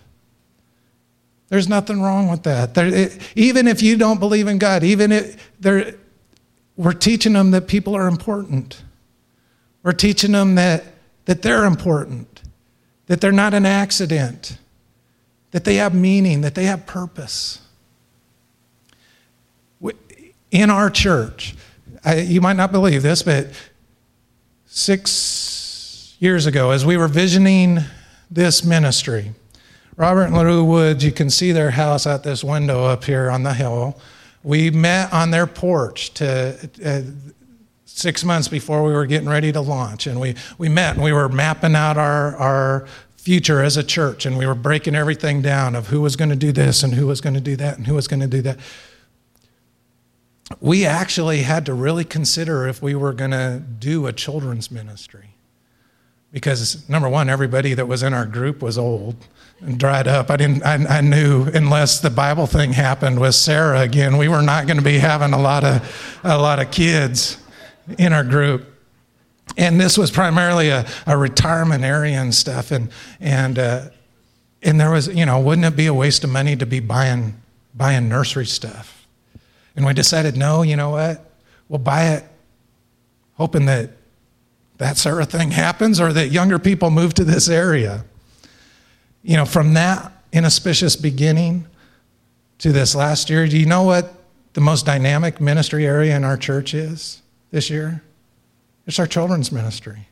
There's 1.49 1.69
nothing 1.69 2.03
wrong 2.03 2.29
with 2.29 2.43
that. 2.43 2.75
There, 2.75 2.87
it, 2.87 3.19
even 3.35 3.67
if 3.67 3.83
you 3.83 3.97
don't 3.97 4.21
believe 4.21 4.49
in 4.49 4.59
God, 4.59 4.85
even 4.85 5.13
if 5.13 5.51
there, 5.59 5.95
we're 6.77 6.93
teaching 6.93 7.33
them 7.33 7.53
that 7.53 7.69
people 7.69 7.97
are 7.97 8.07
important. 8.07 8.83
We're 9.83 9.93
teaching 9.93 10.33
them 10.33 10.57
that, 10.57 10.85
that 11.25 11.41
they're 11.41 11.65
important, 11.65 12.43
that 13.07 13.23
they're 13.23 13.33
not 13.33 13.55
an 13.55 13.65
accident, 13.65 14.59
that 15.53 15.65
they 15.65 15.77
have 15.77 15.95
meaning, 15.95 16.43
that 16.43 16.55
they 16.55 16.65
have 16.65 16.87
purpose 16.87 17.60
in 20.51 20.71
our 20.71 20.91
church. 20.91 21.55
I, 22.05 22.21
you 22.21 22.41
might 22.41 22.57
not 22.57 22.73
believe 22.73 23.03
this, 23.03 23.23
but 23.23 23.49
six 24.67 26.17
years 26.19 26.47
ago, 26.47 26.71
as 26.71 26.85
we 26.85 26.97
were 26.97 27.09
visioning 27.09 27.81
this 28.31 28.65
ministry, 28.65 29.33
Robert 29.97 30.25
and 30.25 30.35
LaRue 30.35 30.65
Woods, 30.65 31.05
you 31.05 31.13
can 31.13 31.29
see 31.29 31.53
their 31.53 31.71
house 31.71 32.07
out 32.07 32.23
this 32.23 32.43
window 32.43 32.85
up 32.85 33.05
here 33.05 33.31
on 33.31 33.43
the 33.43 33.53
hill. 33.53 34.01
We 34.43 34.71
met 34.71 35.13
on 35.13 35.31
their 35.31 35.47
porch 35.47 36.15
to. 36.15 36.71
Uh, 36.85 37.03
six 38.01 38.25
months 38.25 38.49
before 38.49 38.83
we 38.83 38.93
were 38.93 39.05
getting 39.05 39.29
ready 39.29 39.53
to 39.53 39.61
launch. 39.61 40.07
And 40.07 40.19
we, 40.21 40.35
we 40.59 40.69
met 40.69 40.95
and 40.95 41.05
we 41.05 41.13
were 41.13 41.29
mapping 41.29 41.75
out 41.75 41.99
our, 41.99 42.35
our 42.37 42.87
future 43.17 43.63
as 43.63 43.77
a 43.77 43.85
church 43.85 44.25
and 44.25 44.39
we 44.39 44.47
were 44.47 44.55
breaking 44.55 44.95
everything 44.95 45.43
down 45.43 45.75
of 45.75 45.89
who 45.89 46.01
was 46.01 46.17
going 46.17 46.31
to 46.31 46.37
do 46.37 46.53
this 46.53 46.83
and 46.83 46.95
who 46.95 47.07
was 47.07 47.21
going 47.21 47.35
to 47.35 47.41
do 47.41 47.57
that 47.57 47.77
and 47.77 47.87
who 47.87 47.95
was 47.95 48.09
going 48.09 48.21
to 48.21 48.27
do 48.27 48.41
that 48.41 48.59
we 50.59 50.85
actually 50.85 51.43
had 51.43 51.65
to 51.67 51.75
really 51.75 52.05
consider 52.05 52.67
if 52.67 52.83
we 52.83 52.95
were 52.95 53.13
going 53.13 53.31
to 53.31 53.63
do 53.79 54.07
a 54.07 54.13
children's 54.13 54.71
ministry. 54.71 55.35
Because, 56.33 56.89
number 56.89 57.09
one, 57.09 57.29
everybody 57.29 57.75
that 57.75 57.87
was 57.87 58.03
in 58.03 58.15
our 58.15 58.27
group 58.27 58.63
was 58.63 58.79
old 58.79 59.17
and 59.61 59.79
dried 59.79 60.07
up. 60.09 60.31
I, 60.31 60.37
didn't, 60.37 60.63
I, 60.65 60.99
I 60.99 61.01
knew 61.01 61.45
unless 61.55 62.01
the 62.01 62.11
Bible 62.11 62.47
thing 62.47 62.73
happened 62.73 63.21
with 63.21 63.35
Sarah 63.35 63.81
again, 63.81 64.17
we 64.17 64.29
were 64.29 64.43
not 64.43 64.67
going 64.67 64.77
to 64.77 64.83
be 64.83 64.99
having 64.99 65.33
a 65.33 65.41
lot 65.41 65.65
of, 65.65 66.21
a 66.25 66.39
lot 66.39 66.61
of 66.61 66.71
kids 66.71 67.37
in 67.99 68.13
our 68.13 68.25
group. 68.25 68.67
and 69.57 69.81
this 69.81 69.99
was 69.99 70.11
primarily 70.11 70.69
a, 70.69 70.87
a 71.07 71.17
retirement 71.17 71.85
area 71.85 72.21
and 72.21 72.35
stuff. 72.35 72.71
And, 72.71 72.91
and, 73.19 73.59
uh, 73.59 73.91
and 74.63 74.81
there 74.81 74.91
was, 74.91 75.09
you 75.09 75.27
know, 75.27 75.41
wouldn't 75.41 75.67
it 75.67 75.77
be 75.77 75.87
a 75.87 75.95
waste 75.95 76.23
of 76.23 76.31
money 76.31 76.55
to 76.57 76.67
be 76.67 76.81
buying, 76.81 77.41
buying 77.75 78.09
nursery 78.09 78.47
stuff? 78.47 79.00
And 79.77 79.87
we 79.87 79.93
decided, 79.93 80.37
no, 80.37 80.63
you 80.63 80.77
know 80.77 80.91
what? 80.91 81.31
We'll 81.69 81.79
buy 81.79 82.09
it 82.09 82.25
hoping 83.35 83.67
that 83.67 83.91
that 84.79 84.97
sort 84.97 85.23
of 85.23 85.31
thing 85.31 85.51
happens 85.51 86.01
or 86.01 86.13
that 86.13 86.29
younger 86.29 86.59
people 86.59 86.91
move 86.91 87.15
to 87.15 87.25
this 87.25 87.49
area. 87.49 88.05
You 89.23 89.37
know, 89.37 89.45
from 89.45 89.75
that 89.75 90.13
inauspicious 90.33 90.97
beginning 90.97 91.67
to 92.59 92.73
this 92.73 92.95
last 92.95 93.31
year, 93.31 93.47
do 93.47 93.59
you 93.59 93.67
know 93.67 93.83
what 93.83 94.15
the 94.55 94.61
most 94.61 94.87
dynamic 94.87 95.41
ministry 95.41 95.87
area 95.87 96.17
in 96.17 96.25
our 96.25 96.37
church 96.37 96.75
is 96.75 97.23
this 97.51 97.71
year? 97.71 98.03
It's 98.87 98.99
our 98.99 99.07
children's 99.07 99.53
ministry. 99.53 100.09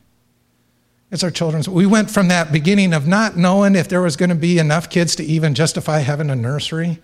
It's 1.11 1.23
our 1.23 1.31
children's. 1.31 1.67
We 1.67 1.85
went 1.85 2.09
from 2.09 2.27
that 2.27 2.51
beginning 2.51 2.93
of 2.93 3.07
not 3.07 3.35
knowing 3.35 3.75
if 3.75 3.89
there 3.89 4.01
was 4.01 4.15
going 4.15 4.29
to 4.29 4.35
be 4.35 4.59
enough 4.59 4.89
kids 4.89 5.15
to 5.17 5.23
even 5.23 5.55
justify 5.55 5.99
having 5.99 6.29
a 6.29 6.35
nursery 6.35 6.99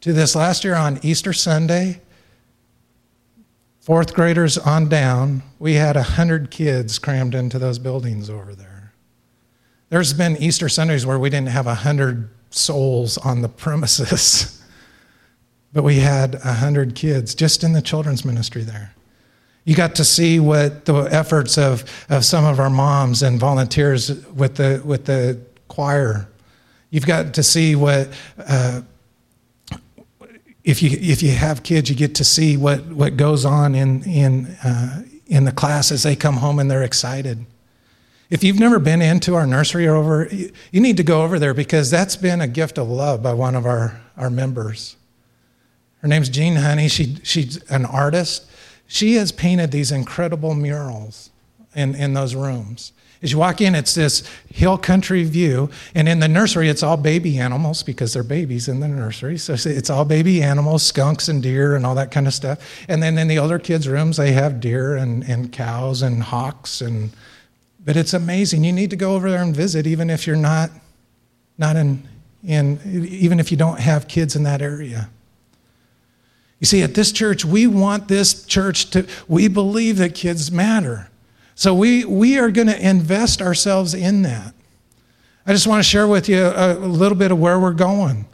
to 0.00 0.12
this 0.12 0.34
last 0.34 0.64
year 0.64 0.74
on 0.74 0.98
Easter 1.02 1.32
Sunday, 1.32 2.00
fourth 3.80 4.14
graders 4.14 4.56
on 4.58 4.88
down, 4.88 5.42
we 5.58 5.74
had 5.74 5.96
100 5.96 6.50
kids 6.50 6.98
crammed 6.98 7.34
into 7.34 7.58
those 7.58 7.78
buildings 7.78 8.30
over 8.30 8.54
there. 8.54 8.92
There's 9.90 10.12
been 10.12 10.36
Easter 10.38 10.68
Sundays 10.68 11.06
where 11.06 11.18
we 11.18 11.30
didn't 11.30 11.50
have 11.50 11.66
100 11.66 12.28
souls 12.50 13.18
on 13.18 13.42
the 13.42 13.48
premises, 13.48 14.62
but 15.72 15.84
we 15.84 15.96
had 15.96 16.34
100 16.34 16.94
kids 16.94 17.34
just 17.34 17.62
in 17.62 17.72
the 17.72 17.82
children's 17.82 18.24
ministry 18.24 18.62
there. 18.62 18.94
You 19.64 19.74
got 19.74 19.94
to 19.96 20.04
see 20.04 20.40
what 20.40 20.84
the 20.84 20.94
efforts 20.94 21.56
of, 21.56 21.84
of 22.10 22.24
some 22.24 22.44
of 22.44 22.60
our 22.60 22.70
moms 22.70 23.22
and 23.22 23.40
volunteers 23.40 24.10
with 24.28 24.56
the, 24.56 24.82
with 24.84 25.06
the 25.06 25.40
choir. 25.68 26.28
You've 26.90 27.06
got 27.06 27.34
to 27.34 27.42
see 27.42 27.74
what, 27.74 28.08
uh, 28.38 28.82
if, 30.64 30.82
you, 30.82 30.90
if 31.00 31.22
you 31.22 31.30
have 31.32 31.62
kids, 31.62 31.90
you 31.90 31.96
get 31.96 32.14
to 32.16 32.24
see 32.24 32.56
what, 32.56 32.86
what 32.86 33.16
goes 33.16 33.44
on 33.44 33.74
in, 33.74 34.02
in, 34.04 34.46
uh, 34.64 35.02
in 35.26 35.44
the 35.44 35.52
class 35.52 35.92
as 35.92 36.02
they 36.02 36.16
come 36.16 36.36
home 36.36 36.58
and 36.58 36.70
they're 36.70 36.82
excited. 36.82 37.44
If 38.30 38.42
you've 38.42 38.58
never 38.58 38.78
been 38.78 39.02
into 39.02 39.34
our 39.34 39.46
nursery 39.46 39.86
or 39.86 39.94
over, 39.94 40.28
you 40.32 40.80
need 40.80 40.96
to 40.96 41.04
go 41.04 41.22
over 41.22 41.38
there 41.38 41.54
because 41.54 41.90
that's 41.90 42.16
been 42.16 42.40
a 42.40 42.48
gift 42.48 42.78
of 42.78 42.88
love 42.88 43.22
by 43.22 43.34
one 43.34 43.54
of 43.54 43.66
our, 43.66 44.00
our 44.16 44.30
members. 44.30 44.96
Her 46.00 46.08
name's 46.08 46.30
Jean 46.30 46.56
Honey. 46.56 46.88
She, 46.88 47.16
she's 47.22 47.62
an 47.70 47.84
artist 47.84 48.50
she 48.86 49.14
has 49.14 49.32
painted 49.32 49.70
these 49.70 49.90
incredible 49.90 50.54
murals 50.54 51.30
in, 51.74 51.94
in 51.94 52.14
those 52.14 52.34
rooms. 52.34 52.92
As 53.24 53.32
you 53.32 53.38
walk 53.38 53.62
in, 53.62 53.74
it's 53.74 53.94
this 53.94 54.22
hill 54.52 54.76
country 54.76 55.24
view, 55.24 55.70
and 55.94 56.10
in 56.10 56.20
the 56.20 56.28
nursery, 56.28 56.68
it's 56.68 56.82
all 56.82 56.98
baby 56.98 57.38
animals 57.38 57.82
because 57.82 58.12
they're 58.12 58.22
babies 58.22 58.68
in 58.68 58.80
the 58.80 58.86
nursery. 58.86 59.38
So 59.38 59.54
it's 59.54 59.88
all 59.88 60.04
baby 60.04 60.42
animals, 60.42 60.82
skunks 60.82 61.26
and 61.28 61.42
deer 61.42 61.74
and 61.74 61.86
all 61.86 61.94
that 61.94 62.10
kind 62.10 62.26
of 62.26 62.34
stuff. 62.34 62.84
And 62.86 63.02
then 63.02 63.16
in 63.16 63.26
the 63.26 63.38
older 63.38 63.58
kids' 63.58 63.88
rooms, 63.88 64.18
they 64.18 64.32
have 64.32 64.60
deer 64.60 64.94
and, 64.96 65.22
and 65.24 65.50
cows 65.50 66.02
and 66.02 66.22
hawks. 66.22 66.82
And 66.82 67.12
but 67.82 67.96
it's 67.96 68.12
amazing. 68.12 68.62
You 68.62 68.74
need 68.74 68.90
to 68.90 68.96
go 68.96 69.14
over 69.14 69.30
there 69.30 69.42
and 69.42 69.56
visit, 69.56 69.86
even 69.86 70.10
if 70.10 70.26
you're 70.26 70.36
not 70.36 70.70
not 71.56 71.76
in 71.76 72.06
in 72.46 72.78
even 73.08 73.40
if 73.40 73.50
you 73.50 73.56
don't 73.56 73.80
have 73.80 74.06
kids 74.06 74.36
in 74.36 74.42
that 74.42 74.60
area. 74.60 75.08
You 76.60 76.66
see, 76.66 76.82
at 76.82 76.92
this 76.92 77.10
church, 77.10 77.42
we 77.42 77.66
want 77.66 78.08
this 78.08 78.44
church 78.44 78.90
to, 78.90 79.06
we 79.28 79.48
believe 79.48 79.96
that 79.96 80.14
kids 80.14 80.52
matter. 80.52 81.08
So 81.54 81.74
we, 81.74 82.04
we 82.04 82.38
are 82.38 82.50
going 82.50 82.66
to 82.66 82.88
invest 82.88 83.40
ourselves 83.40 83.94
in 83.94 84.22
that. 84.22 84.54
I 85.46 85.52
just 85.52 85.66
want 85.66 85.82
to 85.82 85.88
share 85.88 86.08
with 86.08 86.28
you 86.28 86.42
a, 86.42 86.74
a 86.74 86.88
little 86.88 87.16
bit 87.18 87.30
of 87.30 87.38
where 87.38 87.60
we're 87.60 87.72
going. 87.72 88.26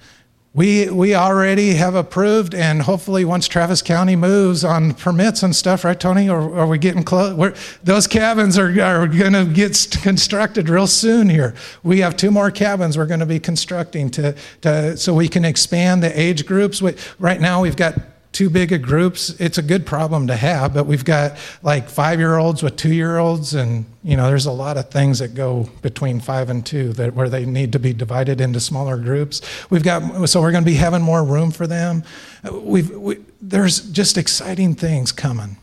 We, 0.52 0.90
we 0.90 1.14
already 1.14 1.74
have 1.74 1.94
approved, 1.94 2.56
and 2.56 2.82
hopefully, 2.82 3.24
once 3.24 3.46
Travis 3.46 3.82
County 3.82 4.16
moves 4.16 4.64
on 4.64 4.94
permits 4.94 5.44
and 5.44 5.54
stuff, 5.54 5.84
right, 5.84 5.98
Tony? 5.98 6.28
Or 6.28 6.58
are 6.58 6.66
we 6.66 6.76
getting 6.76 7.04
close? 7.04 7.34
We're, 7.34 7.54
those 7.84 8.08
cabins 8.08 8.58
are, 8.58 8.68
are 8.82 9.06
going 9.06 9.34
to 9.34 9.44
get 9.44 9.96
constructed 10.02 10.68
real 10.68 10.88
soon 10.88 11.28
here. 11.28 11.54
We 11.84 12.00
have 12.00 12.16
two 12.16 12.32
more 12.32 12.50
cabins 12.50 12.98
we're 12.98 13.06
going 13.06 13.20
to 13.20 13.26
be 13.26 13.38
constructing 13.38 14.10
to, 14.10 14.34
to, 14.62 14.96
so 14.96 15.14
we 15.14 15.28
can 15.28 15.44
expand 15.44 16.02
the 16.02 16.20
age 16.20 16.46
groups. 16.46 16.82
We, 16.82 16.96
right 17.20 17.40
now, 17.40 17.62
we've 17.62 17.76
got 17.76 17.94
too 18.32 18.48
big 18.48 18.72
of 18.72 18.80
groups 18.80 19.30
it's 19.40 19.58
a 19.58 19.62
good 19.62 19.84
problem 19.84 20.26
to 20.28 20.36
have 20.36 20.72
but 20.72 20.86
we've 20.86 21.04
got 21.04 21.36
like 21.62 21.88
five 21.88 22.18
year 22.18 22.36
olds 22.36 22.62
with 22.62 22.76
two 22.76 22.94
year 22.94 23.18
olds 23.18 23.54
and 23.54 23.84
you 24.02 24.16
know 24.16 24.28
there's 24.28 24.46
a 24.46 24.52
lot 24.52 24.76
of 24.76 24.88
things 24.90 25.18
that 25.18 25.34
go 25.34 25.68
between 25.82 26.20
five 26.20 26.48
and 26.48 26.64
two 26.64 26.92
that 26.92 27.14
where 27.14 27.28
they 27.28 27.44
need 27.44 27.72
to 27.72 27.78
be 27.78 27.92
divided 27.92 28.40
into 28.40 28.60
smaller 28.60 28.96
groups. 28.96 29.40
We've 29.68 29.82
got 29.82 30.28
so 30.28 30.40
we're 30.40 30.52
going 30.52 30.64
to 30.64 30.70
be 30.70 30.76
having 30.76 31.02
more 31.02 31.24
room 31.24 31.50
for 31.50 31.66
them. 31.66 32.04
We've 32.50 32.90
we, 32.90 33.18
there's 33.40 33.80
just 33.90 34.16
exciting 34.16 34.74
things 34.74 35.12
coming. 35.12 35.56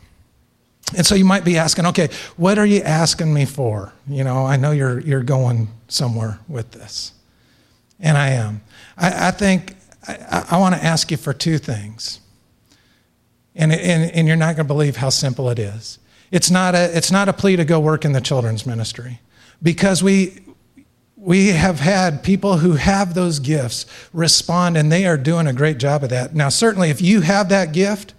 And 0.96 1.04
so 1.04 1.14
you 1.14 1.24
might 1.24 1.44
be 1.44 1.58
asking 1.58 1.86
okay 1.86 2.08
what 2.36 2.58
are 2.58 2.66
you 2.66 2.82
asking 2.82 3.32
me 3.32 3.44
for? 3.44 3.92
You 4.06 4.24
know 4.24 4.46
i 4.46 4.56
know 4.56 4.70
you're 4.70 5.00
you're 5.00 5.24
going 5.24 5.68
somewhere 5.88 6.38
with 6.48 6.72
this. 6.72 7.12
And 7.98 8.16
i 8.16 8.28
am. 8.28 8.60
I, 8.96 9.28
I 9.28 9.30
think 9.32 9.74
I, 10.06 10.46
I 10.52 10.58
want 10.58 10.74
to 10.76 10.84
ask 10.84 11.10
you 11.10 11.16
for 11.16 11.32
two 11.32 11.58
things 11.58 12.20
and, 13.58 13.72
and, 13.72 14.10
and 14.12 14.28
you're 14.28 14.36
not 14.36 14.56
going 14.56 14.64
to 14.66 14.72
believe 14.72 14.96
how 14.96 15.10
simple 15.10 15.50
it 15.50 15.58
is. 15.58 15.98
It's 16.30 16.50
not, 16.50 16.74
a, 16.74 16.96
it's 16.96 17.10
not 17.10 17.28
a 17.28 17.32
plea 17.32 17.56
to 17.56 17.64
go 17.64 17.80
work 17.80 18.04
in 18.04 18.12
the 18.12 18.20
children's 18.20 18.64
ministry 18.64 19.20
because 19.62 20.02
we, 20.02 20.40
we 21.16 21.48
have 21.48 21.80
had 21.80 22.22
people 22.22 22.58
who 22.58 22.72
have 22.72 23.14
those 23.14 23.40
gifts 23.40 23.84
respond 24.12 24.76
and 24.76 24.92
they 24.92 25.06
are 25.06 25.16
doing 25.16 25.48
a 25.48 25.52
great 25.52 25.78
job 25.78 26.04
of 26.04 26.10
that. 26.10 26.34
Now, 26.34 26.48
certainly, 26.48 26.90
if 26.90 27.02
you 27.02 27.22
have 27.22 27.48
that 27.48 27.72
gift 27.72 28.14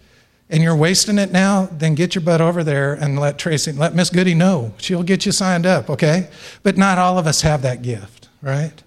and 0.50 0.62
you're 0.62 0.76
wasting 0.76 1.18
it 1.18 1.32
now, 1.32 1.70
then 1.72 1.96
get 1.96 2.16
your 2.16 2.24
butt 2.24 2.42
over 2.42 2.64
there 2.64 2.94
and 2.94 3.18
let 3.18 3.38
Tracy, 3.38 3.72
let 3.72 3.96
Miss 3.96 4.10
Goody 4.10 4.34
know. 4.34 4.74
She'll 4.78 5.04
get 5.04 5.26
you 5.26 5.32
signed 5.32 5.66
up, 5.66 5.90
okay? 5.90 6.30
But 6.64 6.76
not 6.76 6.98
all 6.98 7.18
of 7.18 7.28
us 7.28 7.42
have 7.42 7.62
that 7.62 7.82
gift, 7.82 8.28
right? 8.42 8.84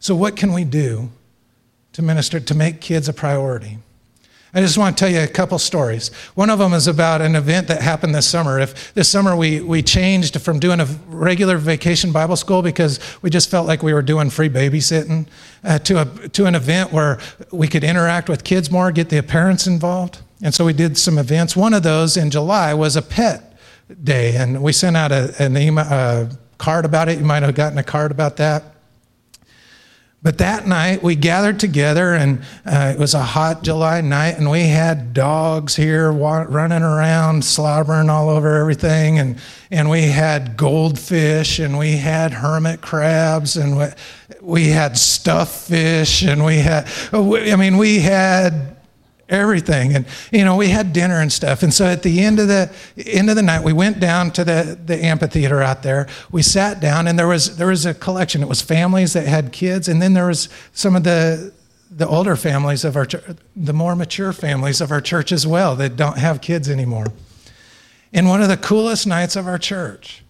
So, 0.00 0.16
what 0.16 0.34
can 0.34 0.52
we 0.52 0.64
do 0.64 1.10
to 1.92 2.02
minister, 2.02 2.40
to 2.40 2.54
make 2.54 2.80
kids 2.80 3.08
a 3.08 3.12
priority? 3.12 3.78
I 4.54 4.62
just 4.62 4.78
want 4.78 4.96
to 4.96 5.04
tell 5.04 5.12
you 5.12 5.20
a 5.20 5.28
couple 5.28 5.58
stories. 5.58 6.08
One 6.34 6.48
of 6.48 6.58
them 6.58 6.72
is 6.72 6.86
about 6.86 7.20
an 7.20 7.36
event 7.36 7.68
that 7.68 7.82
happened 7.82 8.14
this 8.14 8.26
summer. 8.26 8.58
If 8.58 8.94
this 8.94 9.08
summer 9.08 9.36
we, 9.36 9.60
we 9.60 9.82
changed 9.82 10.40
from 10.40 10.58
doing 10.58 10.80
a 10.80 10.86
regular 11.08 11.58
vacation 11.58 12.12
Bible 12.12 12.36
school 12.36 12.62
because 12.62 12.98
we 13.20 13.28
just 13.28 13.50
felt 13.50 13.66
like 13.66 13.82
we 13.82 13.92
were 13.92 14.00
doing 14.02 14.30
free 14.30 14.48
babysitting 14.48 15.26
uh, 15.64 15.78
to, 15.80 16.00
a, 16.00 16.28
to 16.28 16.46
an 16.46 16.54
event 16.54 16.92
where 16.92 17.18
we 17.52 17.68
could 17.68 17.84
interact 17.84 18.30
with 18.30 18.42
kids 18.42 18.70
more, 18.70 18.90
get 18.90 19.10
the 19.10 19.22
parents 19.22 19.66
involved. 19.66 20.20
And 20.42 20.54
so 20.54 20.64
we 20.64 20.72
did 20.72 20.96
some 20.96 21.18
events. 21.18 21.54
One 21.54 21.74
of 21.74 21.82
those 21.82 22.16
in 22.16 22.30
July 22.30 22.72
was 22.72 22.96
a 22.96 23.02
pet 23.02 23.58
day, 24.02 24.34
and 24.34 24.62
we 24.62 24.72
sent 24.72 24.96
out 24.96 25.12
a, 25.12 25.34
an 25.42 25.56
email, 25.58 25.84
a 25.84 26.30
card 26.56 26.84
about 26.84 27.08
it. 27.08 27.18
You 27.18 27.24
might 27.24 27.42
have 27.42 27.54
gotten 27.54 27.76
a 27.76 27.82
card 27.82 28.10
about 28.10 28.36
that. 28.38 28.64
But 30.20 30.38
that 30.38 30.66
night 30.66 31.00
we 31.00 31.14
gathered 31.14 31.60
together, 31.60 32.12
and 32.12 32.40
uh, 32.66 32.92
it 32.94 32.98
was 32.98 33.14
a 33.14 33.22
hot 33.22 33.62
July 33.62 34.00
night, 34.00 34.36
and 34.36 34.50
we 34.50 34.62
had 34.66 35.14
dogs 35.14 35.76
here 35.76 36.12
wa- 36.12 36.44
running 36.48 36.82
around, 36.82 37.44
slobbering 37.44 38.10
all 38.10 38.28
over 38.28 38.56
everything, 38.58 39.20
and 39.20 39.38
and 39.70 39.88
we 39.88 40.02
had 40.02 40.56
goldfish, 40.56 41.60
and 41.60 41.78
we 41.78 41.92
had 41.98 42.32
hermit 42.32 42.80
crabs, 42.80 43.56
and 43.56 43.78
we, 43.78 43.86
we 44.40 44.66
had 44.68 44.98
stuffed 44.98 45.68
fish, 45.68 46.22
and 46.22 46.44
we 46.44 46.58
had, 46.58 46.88
I 47.12 47.54
mean, 47.54 47.76
we 47.76 48.00
had 48.00 48.77
everything. 49.28 49.94
And 49.94 50.06
you 50.32 50.44
know 50.44 50.56
we 50.56 50.68
had 50.68 50.92
dinner 50.92 51.20
and 51.20 51.32
stuff. 51.32 51.62
And 51.62 51.72
so 51.72 51.86
at 51.86 52.02
the 52.02 52.20
end 52.20 52.38
of 52.38 52.48
the 52.48 52.70
end 52.96 53.30
of 53.30 53.36
the 53.36 53.42
night 53.42 53.62
we 53.62 53.72
went 53.72 54.00
down 54.00 54.30
to 54.32 54.44
the 54.44 54.78
the 54.84 55.04
amphitheater 55.04 55.62
out 55.62 55.82
there. 55.82 56.08
We 56.30 56.42
sat 56.42 56.80
down 56.80 57.06
and 57.06 57.18
there 57.18 57.28
was 57.28 57.56
there 57.56 57.68
was 57.68 57.86
a 57.86 57.94
collection. 57.94 58.42
It 58.42 58.48
was 58.48 58.62
families 58.62 59.12
that 59.12 59.26
had 59.26 59.52
kids. 59.52 59.88
And 59.88 60.00
then 60.00 60.14
there 60.14 60.26
was 60.26 60.48
some 60.72 60.96
of 60.96 61.04
the 61.04 61.52
the 61.90 62.06
older 62.06 62.36
families 62.36 62.84
of 62.84 62.96
our 62.96 63.06
the 63.56 63.72
more 63.72 63.96
mature 63.96 64.32
families 64.32 64.80
of 64.80 64.90
our 64.90 65.00
church 65.00 65.32
as 65.32 65.46
well 65.46 65.74
that 65.76 65.96
don't 65.96 66.18
have 66.18 66.40
kids 66.40 66.68
anymore. 66.68 67.06
In 68.12 68.28
one 68.28 68.40
of 68.40 68.48
the 68.48 68.56
coolest 68.56 69.06
nights 69.06 69.36
of 69.36 69.46
our 69.46 69.58
church 69.58 70.22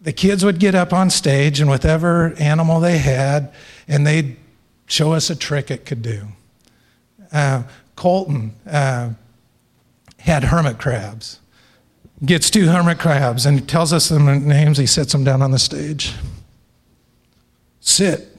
the 0.00 0.12
kids 0.12 0.44
would 0.44 0.60
get 0.60 0.74
up 0.74 0.92
on 0.92 1.08
stage 1.08 1.60
and 1.60 1.70
whatever 1.70 2.34
animal 2.38 2.78
they 2.78 2.98
had 2.98 3.52
and 3.88 4.06
they'd 4.06 4.36
show 4.86 5.14
us 5.14 5.30
a 5.30 5.36
trick 5.36 5.70
it 5.70 5.86
could 5.86 6.02
do. 6.02 6.28
Uh, 7.32 7.62
Colton 7.96 8.54
uh, 8.66 9.10
had 10.18 10.44
hermit 10.44 10.78
crabs. 10.78 11.40
Gets 12.24 12.50
two 12.50 12.66
hermit 12.66 12.98
crabs 12.98 13.44
and 13.46 13.68
tells 13.68 13.92
us 13.92 14.08
the 14.08 14.18
names. 14.18 14.78
He 14.78 14.86
sets 14.86 15.12
them 15.12 15.24
down 15.24 15.42
on 15.42 15.50
the 15.50 15.58
stage. 15.58 16.14
Sit. 17.80 18.36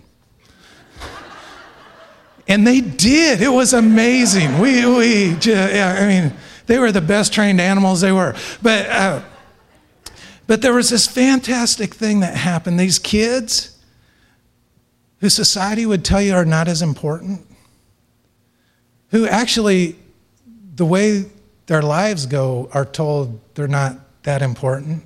and 2.47 2.65
they 2.65 2.81
did. 2.81 3.41
It 3.41 3.49
was 3.49 3.73
amazing. 3.73 4.59
We, 4.59 4.85
we, 4.85 5.35
yeah, 5.41 5.97
I 5.99 6.07
mean, 6.07 6.33
they 6.65 6.79
were 6.79 6.91
the 6.91 7.01
best 7.01 7.33
trained 7.33 7.61
animals 7.61 8.01
they 8.01 8.11
were. 8.11 8.35
But 8.61 8.89
uh, 8.89 9.21
But 10.47 10.61
there 10.61 10.73
was 10.73 10.89
this 10.89 11.07
fantastic 11.07 11.93
thing 11.93 12.19
that 12.21 12.35
happened. 12.35 12.79
These 12.79 12.99
kids 12.99 13.77
who 15.19 15.29
society 15.29 15.85
would 15.85 16.03
tell 16.05 16.21
you 16.21 16.33
are 16.33 16.45
not 16.45 16.67
as 16.67 16.81
important, 16.81 17.45
who 19.15 19.25
actually, 19.25 19.95
the 20.75 20.86
way 20.86 21.23
their 21.67 21.82
lives 21.82 22.25
go, 22.25 22.69
are 22.73 22.84
told 22.84 23.39
they're 23.56 23.65
not 23.65 23.97
that 24.23 24.41
important. 24.41 25.06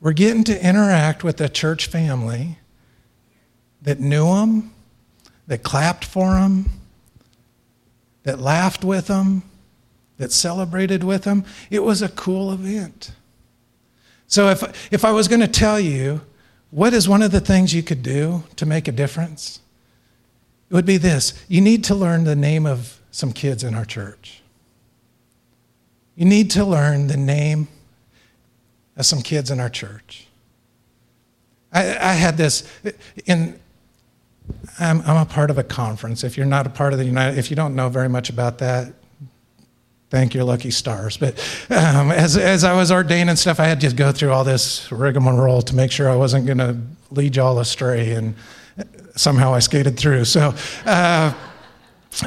We're 0.00 0.12
getting 0.12 0.44
to 0.44 0.64
interact 0.64 1.24
with 1.24 1.40
a 1.40 1.48
church 1.48 1.86
family 1.86 2.58
that 3.82 3.98
knew 3.98 4.26
them, 4.26 4.72
that 5.48 5.64
clapped 5.64 6.04
for 6.04 6.34
them, 6.34 6.70
that 8.22 8.38
laughed 8.38 8.84
with 8.84 9.08
them, 9.08 9.42
that 10.18 10.30
celebrated 10.30 11.02
with 11.02 11.24
them. 11.24 11.44
It 11.70 11.82
was 11.82 12.02
a 12.02 12.08
cool 12.08 12.52
event. 12.52 13.10
So, 14.28 14.48
if, 14.48 14.92
if 14.92 15.04
I 15.04 15.10
was 15.10 15.26
going 15.26 15.40
to 15.40 15.48
tell 15.48 15.80
you 15.80 16.20
what 16.70 16.94
is 16.94 17.08
one 17.08 17.22
of 17.22 17.32
the 17.32 17.40
things 17.40 17.74
you 17.74 17.82
could 17.82 18.04
do 18.04 18.44
to 18.54 18.64
make 18.64 18.86
a 18.86 18.92
difference, 18.92 19.58
it 20.72 20.74
would 20.74 20.86
be 20.86 20.96
this 20.96 21.34
you 21.48 21.60
need 21.60 21.84
to 21.84 21.94
learn 21.94 22.24
the 22.24 22.34
name 22.34 22.64
of 22.64 22.98
some 23.10 23.30
kids 23.30 23.62
in 23.62 23.74
our 23.74 23.84
church. 23.84 24.40
You 26.16 26.24
need 26.24 26.50
to 26.52 26.64
learn 26.64 27.08
the 27.08 27.16
name 27.18 27.68
of 28.96 29.04
some 29.04 29.20
kids 29.20 29.50
in 29.50 29.60
our 29.60 29.68
church. 29.68 30.26
I, 31.74 31.90
I 31.90 32.12
had 32.14 32.38
this 32.38 32.66
in. 33.26 33.60
I'm, 34.80 35.02
I'm 35.02 35.18
a 35.18 35.26
part 35.26 35.50
of 35.50 35.58
a 35.58 35.62
conference. 35.62 36.24
If 36.24 36.38
you're 36.38 36.46
not 36.46 36.66
a 36.66 36.70
part 36.70 36.94
of 36.94 36.98
the 36.98 37.04
United, 37.04 37.38
if 37.38 37.50
you 37.50 37.56
don't 37.56 37.76
know 37.76 37.90
very 37.90 38.08
much 38.08 38.30
about 38.30 38.58
that, 38.58 38.94
thank 40.08 40.32
your 40.32 40.44
lucky 40.44 40.70
stars. 40.70 41.18
But 41.18 41.38
um, 41.70 42.10
as, 42.10 42.36
as 42.36 42.64
I 42.64 42.74
was 42.74 42.90
ordained 42.90 43.28
and 43.28 43.38
stuff, 43.38 43.60
I 43.60 43.66
had 43.66 43.80
to 43.82 43.92
go 43.92 44.10
through 44.10 44.32
all 44.32 44.42
this 44.42 44.90
rigmarole 44.90 45.62
to 45.62 45.76
make 45.76 45.92
sure 45.92 46.10
I 46.10 46.16
wasn't 46.16 46.46
going 46.46 46.58
to 46.58 46.78
lead 47.10 47.36
y'all 47.36 47.58
astray. 47.60 48.12
And 48.12 48.34
somehow 49.16 49.54
I 49.54 49.60
skated 49.60 49.98
through. 49.98 50.24
So, 50.24 50.54
uh, 50.84 51.34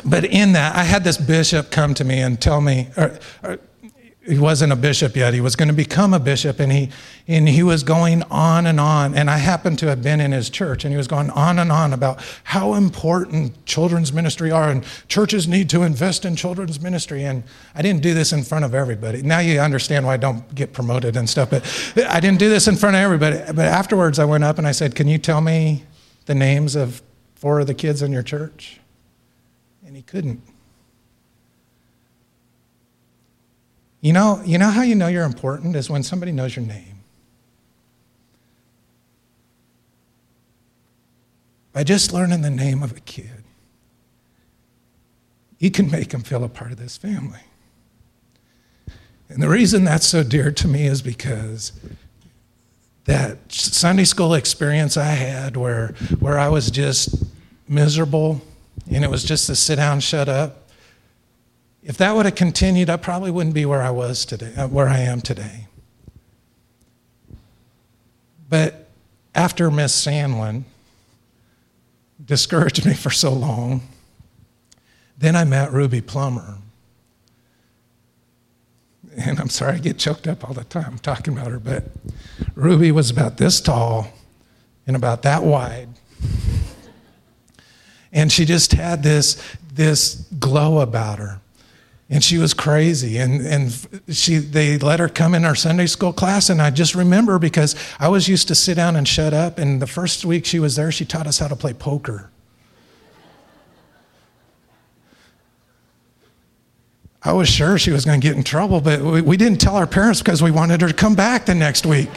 but 0.04 0.26
in 0.26 0.54
that, 0.54 0.76
I 0.76 0.84
had 0.84 1.04
this 1.04 1.18
bishop 1.18 1.70
come 1.72 1.94
to 1.96 2.04
me 2.04 2.20
and 2.22 2.42
tell 2.42 2.62
me, 2.62 2.90
or, 2.98 3.20
or, 3.44 3.60
he 4.28 4.40
wasn't 4.40 4.74
a 4.74 4.76
bishop 4.76 5.16
yet. 5.16 5.34
He 5.34 5.42
was 5.42 5.56
going 5.56 5.68
to 5.68 5.74
become 5.74 6.14
a 6.14 6.20
bishop, 6.20 6.60
and 6.60 6.72
he 6.72 6.90
and 7.28 7.48
he 7.48 7.62
was 7.62 7.84
going 7.84 8.24
on 8.24 8.66
and 8.66 8.80
on. 8.80 9.14
And 9.14 9.30
I 9.30 9.38
happened 9.38 9.78
to 9.80 9.88
have 9.88 10.02
been 10.02 10.20
in 10.20 10.32
his 10.32 10.50
church, 10.50 10.84
and 10.84 10.92
he 10.92 10.98
was 10.98 11.08
going 11.08 11.30
on 11.30 11.60
and 11.60 11.72
on 11.72 11.94
about 11.94 12.20
how 12.44 12.74
important 12.74 13.66
children's 13.66 14.12
ministry 14.12 14.50
are, 14.50 14.70
and 14.70 14.84
churches 15.08 15.48
need 15.48 15.70
to 15.70 15.84
invest 15.84 16.26
in 16.26 16.36
children's 16.36 16.82
ministry. 16.82 17.24
And 17.24 17.44
I 17.76 17.84
didn't 17.84 18.02
do 18.02 18.14
this 18.14 18.34
in 18.34 18.44
front 18.44 18.66
of 18.66 18.74
everybody. 18.74 19.22
Now 19.22 19.40
you 19.40 19.60
understand 19.60 20.06
why 20.08 20.16
I 20.16 20.18
don't 20.18 20.56
get 20.56 20.74
promoted 20.74 21.16
and 21.16 21.30
stuff. 21.30 21.52
But 21.52 21.64
I 22.10 22.20
didn't 22.20 22.40
do 22.40 22.50
this 22.50 22.68
in 22.68 22.76
front 22.76 22.96
of 22.96 23.02
everybody. 23.02 23.38
But 23.54 23.66
afterwards, 23.66 24.18
I 24.18 24.26
went 24.26 24.44
up 24.44 24.58
and 24.58 24.66
I 24.66 24.72
said, 24.72 24.96
"Can 24.96 25.08
you 25.08 25.20
tell 25.20 25.42
me 25.42 25.84
the 26.26 26.36
names 26.36 26.76
of 26.76 27.02
four 27.36 27.60
of 27.60 27.68
the 27.68 27.74
kids 27.74 28.02
in 28.02 28.12
your 28.12 28.24
church?" 28.24 28.80
And 29.86 29.96
he 29.96 30.02
couldn't. 30.02 30.42
You 34.02 34.14
know, 34.14 34.42
you 34.46 34.60
know 34.60 34.70
how 34.70 34.84
you 34.84 34.94
know 34.94 35.08
you're 35.08 35.24
important 35.24 35.76
is 35.76 35.90
when 35.90 36.04
somebody 36.04 36.32
knows 36.32 36.56
your 36.56 36.66
name. 36.66 37.00
By 41.74 41.84
just 41.84 42.14
learning 42.14 42.42
the 42.42 42.52
name 42.52 42.84
of 42.84 42.96
a 42.96 43.00
kid, 43.00 43.44
you 45.58 45.72
can 45.72 45.90
make 45.90 46.10
them 46.10 46.22
feel 46.22 46.44
a 46.44 46.48
part 46.50 46.72
of 46.72 46.78
this 46.78 46.98
family. 46.98 47.42
And 49.28 49.42
the 49.42 49.50
reason 49.50 49.84
that's 49.84 50.08
so 50.08 50.24
dear 50.24 50.52
to 50.52 50.68
me 50.68 50.86
is 50.86 51.02
because 51.02 51.72
that 53.06 53.52
Sunday 53.52 54.04
school 54.04 54.34
experience 54.34 54.98
I 54.98 55.06
had 55.06 55.56
where, 55.56 55.90
where 56.20 56.38
I 56.38 56.50
was 56.50 56.70
just 56.70 57.24
miserable 57.68 58.42
and 58.92 59.04
it 59.04 59.10
was 59.10 59.24
just 59.24 59.48
to 59.48 59.56
sit 59.56 59.78
down, 59.78 60.00
shut 60.00 60.28
up, 60.28 60.70
if 61.84 61.98
that 61.98 62.16
would 62.16 62.26
have 62.26 62.36
continued, 62.36 62.90
I 62.90 62.98
probably 62.98 63.30
wouldn't 63.30 63.54
be 63.54 63.66
where 63.66 63.82
I 63.82 63.92
was 63.92 64.26
today, 64.26 64.54
uh, 64.56 64.68
where 64.68 64.88
I 64.88 65.00
am 65.00 65.22
today. 65.22 65.68
But 68.50 68.88
after 69.36 69.70
Miss 69.70 69.94
Sandlin 70.06 70.64
discouraged 72.24 72.86
me 72.86 72.96
for 72.96 73.12
so 73.12 73.32
long, 73.32 73.88
then 75.18 75.36
I 75.36 75.44
met 75.44 75.72
Ruby 75.72 76.02
Plummer. 76.02 76.58
And 79.26 79.40
I'm 79.40 79.50
sorry 79.50 79.76
I 79.76 79.78
get 79.78 79.98
choked 79.98 80.28
up 80.28 80.44
all 80.44 80.54
the 80.54 80.66
time 80.66 80.98
talking 81.00 81.38
about 81.38 81.52
her, 81.52 81.60
but 81.60 81.86
Ruby 82.54 82.92
was 82.92 83.10
about 83.10 83.38
this 83.38 83.62
tall 83.62 84.10
and 84.86 84.96
about 84.96 85.22
that 85.24 85.44
wide. 85.44 85.90
And 88.12 88.32
she 88.32 88.46
just 88.46 88.72
had 88.72 89.04
this, 89.04 89.36
this 89.74 90.26
glow 90.40 90.80
about 90.80 91.20
her. 91.20 91.42
And 92.10 92.24
she 92.24 92.38
was 92.38 92.54
crazy. 92.54 93.18
And, 93.18 93.46
and 93.46 93.88
she, 94.08 94.38
they 94.38 94.78
let 94.78 95.02
her 95.02 95.10
come 95.10 95.36
in 95.36 95.44
our 95.44 95.54
sunday 95.54 95.88
school 95.88 96.14
class. 96.14 96.50
And 96.50 96.62
i 96.62 96.70
just 96.70 96.96
remember 96.96 97.40
because 97.40 97.76
i 98.00 98.08
was 98.08 98.30
used 98.30 98.48
to 98.48 98.56
sit 98.56 98.76
down 98.76 98.96
and 98.96 99.06
shut 99.06 99.34
up. 99.34 99.60
And 99.60 99.82
the 99.82 99.88
first 99.88 100.24
week 100.24 100.46
she 100.46 100.60
was 100.60 100.78
there 100.78 100.94
she 100.94 101.04
taught 101.04 101.28
us 101.28 101.40
how 101.40 101.50
to 101.50 101.58
play 101.58 101.74
poker 101.74 102.32
i 107.26 107.34
was 107.34 107.50
sure 107.50 107.78
she 107.78 107.92
was 107.92 108.06
going 108.06 108.20
to 108.22 108.26
get 108.26 108.38
in 108.38 108.44
trouble 108.44 108.80
but 108.80 109.02
we, 109.02 109.22
we 109.22 109.38
didn't 109.38 109.60
tell 109.60 109.76
our 109.76 109.88
parents 109.88 110.22
because 110.22 110.42
we 110.42 110.52
wanted 110.52 110.82
her 110.82 110.88
to 110.88 110.94
come 110.94 111.16
back 111.16 111.46
the 111.46 111.56
next 111.56 111.86
week. 111.86 112.10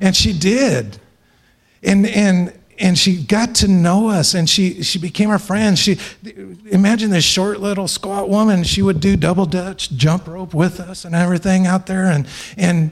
And 0.00 0.14
she 0.14 0.32
did. 0.32 0.98
And, 1.82 2.06
and 2.06 2.52
and 2.78 2.98
she 2.98 3.22
got 3.22 3.54
to 3.56 3.68
know 3.68 4.10
us 4.10 4.34
and 4.34 4.50
she, 4.50 4.82
she 4.82 4.98
became 4.98 5.30
our 5.30 5.38
friend. 5.38 5.78
She 5.78 5.98
imagine 6.66 7.10
this 7.10 7.24
short 7.24 7.58
little 7.58 7.88
squat 7.88 8.28
woman. 8.28 8.64
She 8.64 8.82
would 8.82 9.00
do 9.00 9.16
double 9.16 9.46
dutch 9.46 9.90
jump 9.92 10.26
rope 10.26 10.52
with 10.52 10.78
us 10.78 11.06
and 11.06 11.14
everything 11.14 11.66
out 11.66 11.86
there. 11.86 12.04
And 12.04 12.28
and 12.58 12.90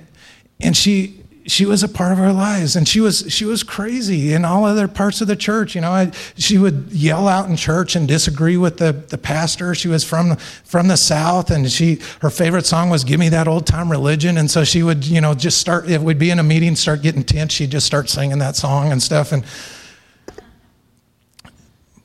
and 0.58 0.74
she 0.74 1.23
she 1.46 1.66
was 1.66 1.82
a 1.82 1.88
part 1.88 2.12
of 2.12 2.18
our 2.18 2.32
lives 2.32 2.74
and 2.74 2.88
she 2.88 3.00
was 3.00 3.26
she 3.28 3.44
was 3.44 3.62
crazy 3.62 4.32
in 4.32 4.44
all 4.44 4.64
other 4.64 4.88
parts 4.88 5.20
of 5.20 5.28
the 5.28 5.36
church. 5.36 5.74
You 5.74 5.82
know 5.82 5.90
I, 5.90 6.10
she 6.36 6.56
would 6.56 6.88
yell 6.90 7.28
out 7.28 7.48
in 7.48 7.56
church 7.56 7.96
and 7.96 8.08
disagree 8.08 8.56
with 8.56 8.78
the, 8.78 8.92
the 8.92 9.18
pastor. 9.18 9.74
She 9.74 9.88
was 9.88 10.04
from 10.04 10.36
from 10.36 10.88
the 10.88 10.96
south 10.96 11.50
and 11.50 11.70
she 11.70 12.00
her 12.22 12.30
favorite 12.30 12.64
song 12.64 12.88
was 12.88 13.04
give 13.04 13.20
me 13.20 13.28
that 13.28 13.46
old 13.46 13.66
time 13.66 13.90
religion. 13.90 14.38
And 14.38 14.50
so 14.50 14.64
she 14.64 14.82
would 14.82 15.06
you 15.06 15.20
know 15.20 15.34
just 15.34 15.58
start 15.58 15.88
if 15.88 16.00
we'd 16.00 16.18
be 16.18 16.30
in 16.30 16.38
a 16.38 16.42
meeting 16.42 16.76
start 16.76 17.02
getting 17.02 17.22
tense. 17.22 17.52
She'd 17.52 17.70
just 17.70 17.86
start 17.86 18.08
singing 18.08 18.38
that 18.38 18.56
song 18.56 18.90
and 18.90 19.02
stuff. 19.02 19.32
And 19.32 19.44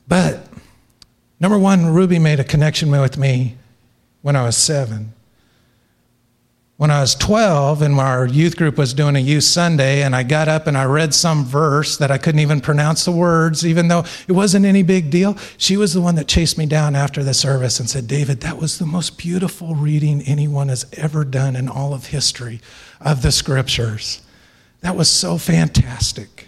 but 0.08 0.48
number 1.40 1.58
one 1.58 1.94
ruby 1.94 2.20
made 2.20 2.42
a 2.42 2.44
connection 2.44 2.92
with 2.92 3.18
me 3.18 3.56
when 4.22 4.36
i 4.36 4.44
was 4.44 4.58
seven 4.58 5.14
when 6.80 6.92
I 6.92 7.02
was 7.02 7.14
12 7.14 7.82
and 7.82 8.00
our 8.00 8.26
youth 8.26 8.56
group 8.56 8.78
was 8.78 8.94
doing 8.94 9.18
a 9.18 9.20
youth 9.20 9.44
Sunday, 9.44 10.02
and 10.02 10.16
I 10.16 10.24
got 10.24 10.48
up 10.48 10.66
and 10.66 10.78
I 10.78 10.86
read 10.86 11.14
some 11.14 11.44
verse 11.44 11.98
that 11.98 12.10
I 12.10 12.18
couldn't 12.18 12.40
even 12.40 12.62
pronounce 12.62 13.04
the 13.04 13.12
words, 13.12 13.66
even 13.66 13.90
though 13.90 14.06
it 14.30 14.32
wasn't 14.32 14.66
any 14.66 14.82
big 14.82 15.12
deal, 15.12 15.38
she 15.58 15.76
was 15.76 15.94
the 15.94 16.00
one 16.00 16.16
that 16.16 16.30
chased 16.30 16.58
me 16.58 16.66
down 16.66 16.96
after 16.96 17.22
the 17.22 17.34
service 17.34 17.82
and 17.82 17.90
said, 17.90 18.08
David, 18.08 18.40
that 18.40 18.58
was 18.58 18.80
the 18.80 18.86
most 18.86 19.18
beautiful 19.18 19.76
reading 19.76 20.22
anyone 20.22 20.70
has 20.70 20.86
ever 20.94 21.26
done 21.26 21.58
in 21.58 21.68
all 21.68 21.94
of 21.94 22.06
history 22.06 22.62
of 23.02 23.24
the 23.24 23.34
scriptures. 23.34 24.22
That 24.80 24.96
was 24.96 25.10
so 25.10 25.38
fantastic 25.38 26.48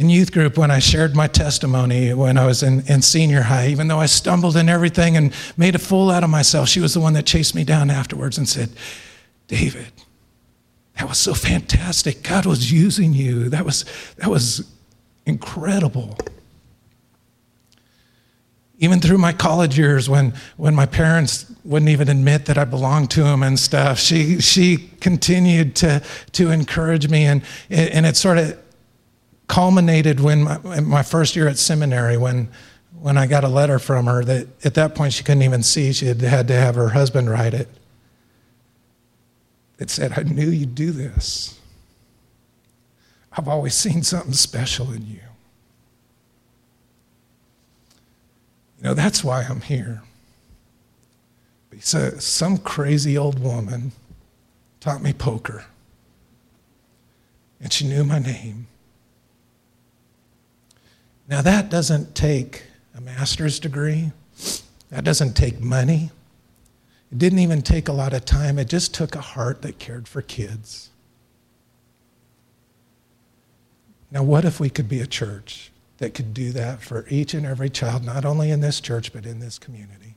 in 0.00 0.08
youth 0.08 0.32
group 0.32 0.56
when 0.56 0.70
I 0.70 0.78
shared 0.78 1.14
my 1.14 1.26
testimony 1.26 2.14
when 2.14 2.38
I 2.38 2.46
was 2.46 2.62
in, 2.62 2.80
in 2.88 3.02
senior 3.02 3.42
high, 3.42 3.68
even 3.68 3.86
though 3.88 4.00
I 4.00 4.06
stumbled 4.06 4.56
in 4.56 4.66
everything 4.66 5.14
and 5.14 5.34
made 5.58 5.74
a 5.74 5.78
fool 5.78 6.10
out 6.10 6.24
of 6.24 6.30
myself, 6.30 6.70
she 6.70 6.80
was 6.80 6.94
the 6.94 7.00
one 7.00 7.12
that 7.12 7.26
chased 7.26 7.54
me 7.54 7.64
down 7.64 7.90
afterwards 7.90 8.38
and 8.38 8.48
said, 8.48 8.70
David, 9.46 9.92
that 10.96 11.06
was 11.06 11.18
so 11.18 11.34
fantastic. 11.34 12.22
God 12.22 12.46
was 12.46 12.72
using 12.72 13.12
you. 13.12 13.50
That 13.50 13.66
was, 13.66 13.84
that 14.16 14.30
was 14.30 14.72
incredible. 15.26 16.16
Even 18.78 19.00
through 19.00 19.18
my 19.18 19.34
college 19.34 19.78
years, 19.78 20.08
when, 20.08 20.32
when 20.56 20.74
my 20.74 20.86
parents 20.86 21.44
wouldn't 21.62 21.90
even 21.90 22.08
admit 22.08 22.46
that 22.46 22.56
I 22.56 22.64
belonged 22.64 23.10
to 23.10 23.22
them 23.22 23.42
and 23.42 23.60
stuff, 23.60 23.98
she, 23.98 24.40
she 24.40 24.78
continued 25.02 25.76
to, 25.76 26.02
to 26.32 26.50
encourage 26.50 27.10
me. 27.10 27.26
And, 27.26 27.42
and 27.68 28.06
it 28.06 28.16
sort 28.16 28.38
of 28.38 28.58
culminated 29.50 30.20
when 30.20 30.44
my, 30.44 30.80
my 30.80 31.02
first 31.02 31.34
year 31.34 31.48
at 31.48 31.58
seminary 31.58 32.16
when 32.16 32.48
when 33.00 33.18
I 33.18 33.26
got 33.26 33.44
a 33.44 33.48
letter 33.48 33.78
from 33.80 34.06
her 34.06 34.24
that 34.24 34.46
at 34.64 34.74
that 34.74 34.94
point 34.94 35.12
she 35.12 35.24
couldn't 35.24 35.42
even 35.42 35.62
see. 35.62 35.92
She 35.92 36.06
had 36.06 36.20
had 36.20 36.48
to 36.48 36.54
have 36.54 36.76
her 36.76 36.90
husband 36.90 37.28
write 37.28 37.52
it. 37.54 37.68
It 39.78 39.90
said, 39.90 40.12
I 40.16 40.22
knew 40.22 40.48
you'd 40.50 40.74
do 40.74 40.92
this. 40.92 41.58
I've 43.32 43.48
always 43.48 43.74
seen 43.74 44.02
something 44.02 44.34
special 44.34 44.92
in 44.92 45.06
you. 45.06 45.20
You 48.78 48.84
know, 48.84 48.94
that's 48.94 49.24
why 49.24 49.42
I'm 49.42 49.62
here. 49.62 50.02
So 51.80 52.10
some 52.18 52.58
crazy 52.58 53.18
old 53.18 53.40
woman 53.40 53.92
taught 54.80 55.02
me 55.02 55.12
poker. 55.12 55.64
and 57.60 57.72
she 57.72 57.86
knew 57.86 58.04
my 58.04 58.18
name. 58.18 58.66
Now, 61.30 61.42
that 61.42 61.70
doesn't 61.70 62.16
take 62.16 62.64
a 62.92 63.00
master's 63.00 63.60
degree, 63.60 64.10
that 64.90 65.04
doesn't 65.04 65.34
take 65.34 65.60
money. 65.60 66.10
It 67.12 67.18
didn't 67.18 67.38
even 67.38 67.62
take 67.62 67.86
a 67.86 67.92
lot 67.92 68.12
of 68.12 68.24
time. 68.24 68.58
It 68.58 68.68
just 68.68 68.92
took 68.92 69.14
a 69.14 69.20
heart 69.20 69.62
that 69.62 69.78
cared 69.78 70.08
for 70.08 70.22
kids. 70.22 70.90
Now, 74.10 74.24
what 74.24 74.44
if 74.44 74.58
we 74.58 74.70
could 74.70 74.88
be 74.88 75.00
a 75.00 75.06
church 75.06 75.70
that 75.98 76.14
could 76.14 76.34
do 76.34 76.50
that 76.50 76.82
for 76.82 77.06
each 77.08 77.32
and 77.32 77.46
every 77.46 77.70
child, 77.70 78.04
not 78.04 78.24
only 78.24 78.50
in 78.50 78.60
this 78.60 78.80
church, 78.80 79.12
but 79.12 79.24
in 79.24 79.38
this 79.38 79.56
community? 79.56 80.16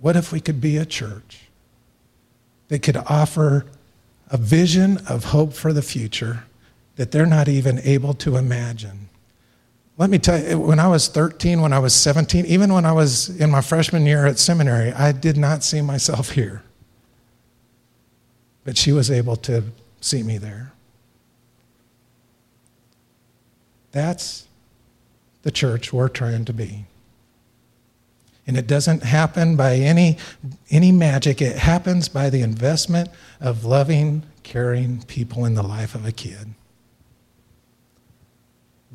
What 0.00 0.14
if 0.14 0.30
we 0.30 0.38
could 0.38 0.60
be 0.60 0.76
a 0.76 0.86
church 0.86 1.48
that 2.68 2.80
could 2.80 2.96
offer 2.96 3.66
a 4.30 4.36
vision 4.36 4.98
of 5.08 5.24
hope 5.24 5.52
for 5.52 5.72
the 5.72 5.82
future 5.82 6.44
that 6.96 7.12
they're 7.12 7.26
not 7.26 7.48
even 7.48 7.78
able 7.80 8.14
to 8.14 8.36
imagine? 8.36 9.08
Let 9.98 10.10
me 10.10 10.18
tell 10.18 10.42
you, 10.42 10.60
when 10.60 10.78
I 10.78 10.88
was 10.88 11.08
13, 11.08 11.62
when 11.62 11.72
I 11.72 11.78
was 11.78 11.94
17, 11.94 12.44
even 12.46 12.72
when 12.72 12.84
I 12.84 12.92
was 12.92 13.30
in 13.40 13.50
my 13.50 13.62
freshman 13.62 14.04
year 14.04 14.26
at 14.26 14.38
seminary, 14.38 14.92
I 14.92 15.12
did 15.12 15.36
not 15.36 15.64
see 15.64 15.80
myself 15.80 16.30
here. 16.32 16.62
But 18.64 18.76
she 18.76 18.92
was 18.92 19.10
able 19.10 19.36
to 19.36 19.64
see 20.00 20.22
me 20.22 20.38
there. 20.38 20.72
That's 23.92 24.46
the 25.42 25.50
church 25.50 25.92
we're 25.92 26.08
trying 26.08 26.44
to 26.44 26.52
be. 26.52 26.84
And 28.46 28.56
it 28.56 28.66
doesn't 28.66 29.02
happen 29.02 29.56
by 29.56 29.76
any, 29.76 30.18
any 30.70 30.92
magic, 30.92 31.40
it 31.40 31.56
happens 31.56 32.08
by 32.08 32.28
the 32.28 32.42
investment 32.42 33.08
of 33.40 33.64
loving, 33.64 34.24
caring 34.42 35.02
people 35.02 35.44
in 35.44 35.54
the 35.54 35.62
life 35.62 35.94
of 35.94 36.04
a 36.04 36.12
kid. 36.12 36.54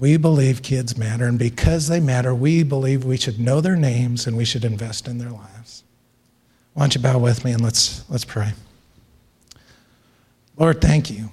We 0.01 0.17
believe 0.17 0.63
kids 0.63 0.97
matter, 0.97 1.27
and 1.27 1.37
because 1.37 1.87
they 1.87 1.99
matter, 1.99 2.33
we 2.33 2.63
believe 2.63 3.05
we 3.05 3.17
should 3.17 3.39
know 3.39 3.61
their 3.61 3.75
names 3.75 4.25
and 4.25 4.35
we 4.35 4.45
should 4.45 4.65
invest 4.65 5.07
in 5.07 5.19
their 5.19 5.29
lives. 5.29 5.83
Why 6.73 6.83
don't 6.83 6.95
you 6.95 7.01
bow 7.01 7.19
with 7.19 7.45
me 7.45 7.51
and 7.51 7.61
let's, 7.61 8.03
let's 8.09 8.25
pray. 8.25 8.53
Lord, 10.57 10.81
thank 10.81 11.11
you. 11.11 11.31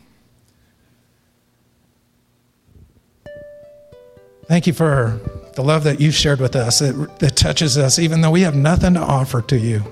Thank 4.48 4.66
you 4.66 4.74
for 4.74 5.18
the 5.54 5.62
love 5.62 5.84
that 5.84 5.98
you've 5.98 6.14
shared 6.14 6.38
with 6.38 6.54
us 6.54 6.80
that, 6.80 7.20
that 7.20 7.36
touches 7.36 7.78
us, 7.78 7.98
even 7.98 8.20
though 8.20 8.30
we 8.30 8.42
have 8.42 8.54
nothing 8.54 8.92
to 8.94 9.00
offer 9.00 9.40
to 9.40 9.58
you. 9.58 9.82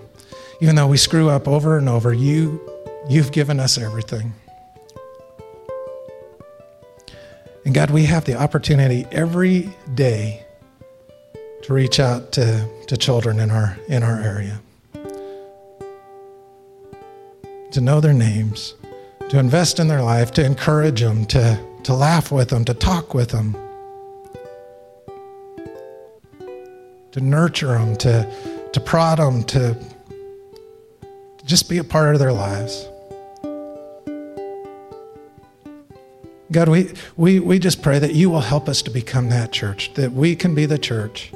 Even 0.60 0.76
though 0.76 0.86
we 0.86 0.98
screw 0.98 1.30
up 1.30 1.48
over 1.48 1.78
and 1.78 1.88
over, 1.88 2.12
you, 2.12 2.60
you've 3.08 3.32
given 3.32 3.58
us 3.58 3.78
everything. 3.78 4.34
And 7.66 7.74
God, 7.74 7.90
we 7.90 8.04
have 8.04 8.24
the 8.24 8.36
opportunity 8.36 9.08
every 9.10 9.70
day 9.96 10.46
to 11.62 11.74
reach 11.74 11.98
out 11.98 12.30
to, 12.32 12.64
to 12.86 12.96
children 12.96 13.40
in 13.40 13.50
our, 13.50 13.76
in 13.88 14.04
our 14.04 14.20
area, 14.20 14.60
to 17.72 17.80
know 17.80 18.00
their 18.00 18.14
names, 18.14 18.74
to 19.30 19.40
invest 19.40 19.80
in 19.80 19.88
their 19.88 20.00
life, 20.00 20.30
to 20.34 20.44
encourage 20.44 21.00
them, 21.00 21.26
to, 21.26 21.60
to 21.82 21.92
laugh 21.92 22.30
with 22.30 22.50
them, 22.50 22.64
to 22.66 22.72
talk 22.72 23.14
with 23.14 23.30
them, 23.30 23.56
to 27.10 27.20
nurture 27.20 27.76
them, 27.76 27.96
to, 27.96 28.68
to 28.72 28.78
prod 28.78 29.18
them, 29.18 29.42
to, 29.42 29.74
to 31.38 31.44
just 31.44 31.68
be 31.68 31.78
a 31.78 31.84
part 31.84 32.14
of 32.14 32.20
their 32.20 32.32
lives. 32.32 32.88
God, 36.52 36.68
we, 36.68 36.92
we, 37.16 37.40
we 37.40 37.58
just 37.58 37.82
pray 37.82 37.98
that 37.98 38.14
you 38.14 38.30
will 38.30 38.40
help 38.40 38.68
us 38.68 38.82
to 38.82 38.90
become 38.90 39.30
that 39.30 39.52
church, 39.52 39.92
that 39.94 40.12
we 40.12 40.36
can 40.36 40.54
be 40.54 40.64
the 40.64 40.78
church 40.78 41.32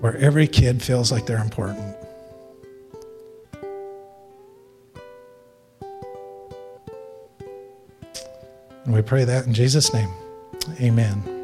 where 0.00 0.16
every 0.16 0.46
kid 0.48 0.82
feels 0.82 1.12
like 1.12 1.26
they're 1.26 1.38
important. 1.38 1.96
And 8.84 8.94
we 8.94 9.02
pray 9.02 9.24
that 9.24 9.46
in 9.46 9.54
Jesus' 9.54 9.92
name. 9.92 10.10
Amen. 10.80 11.37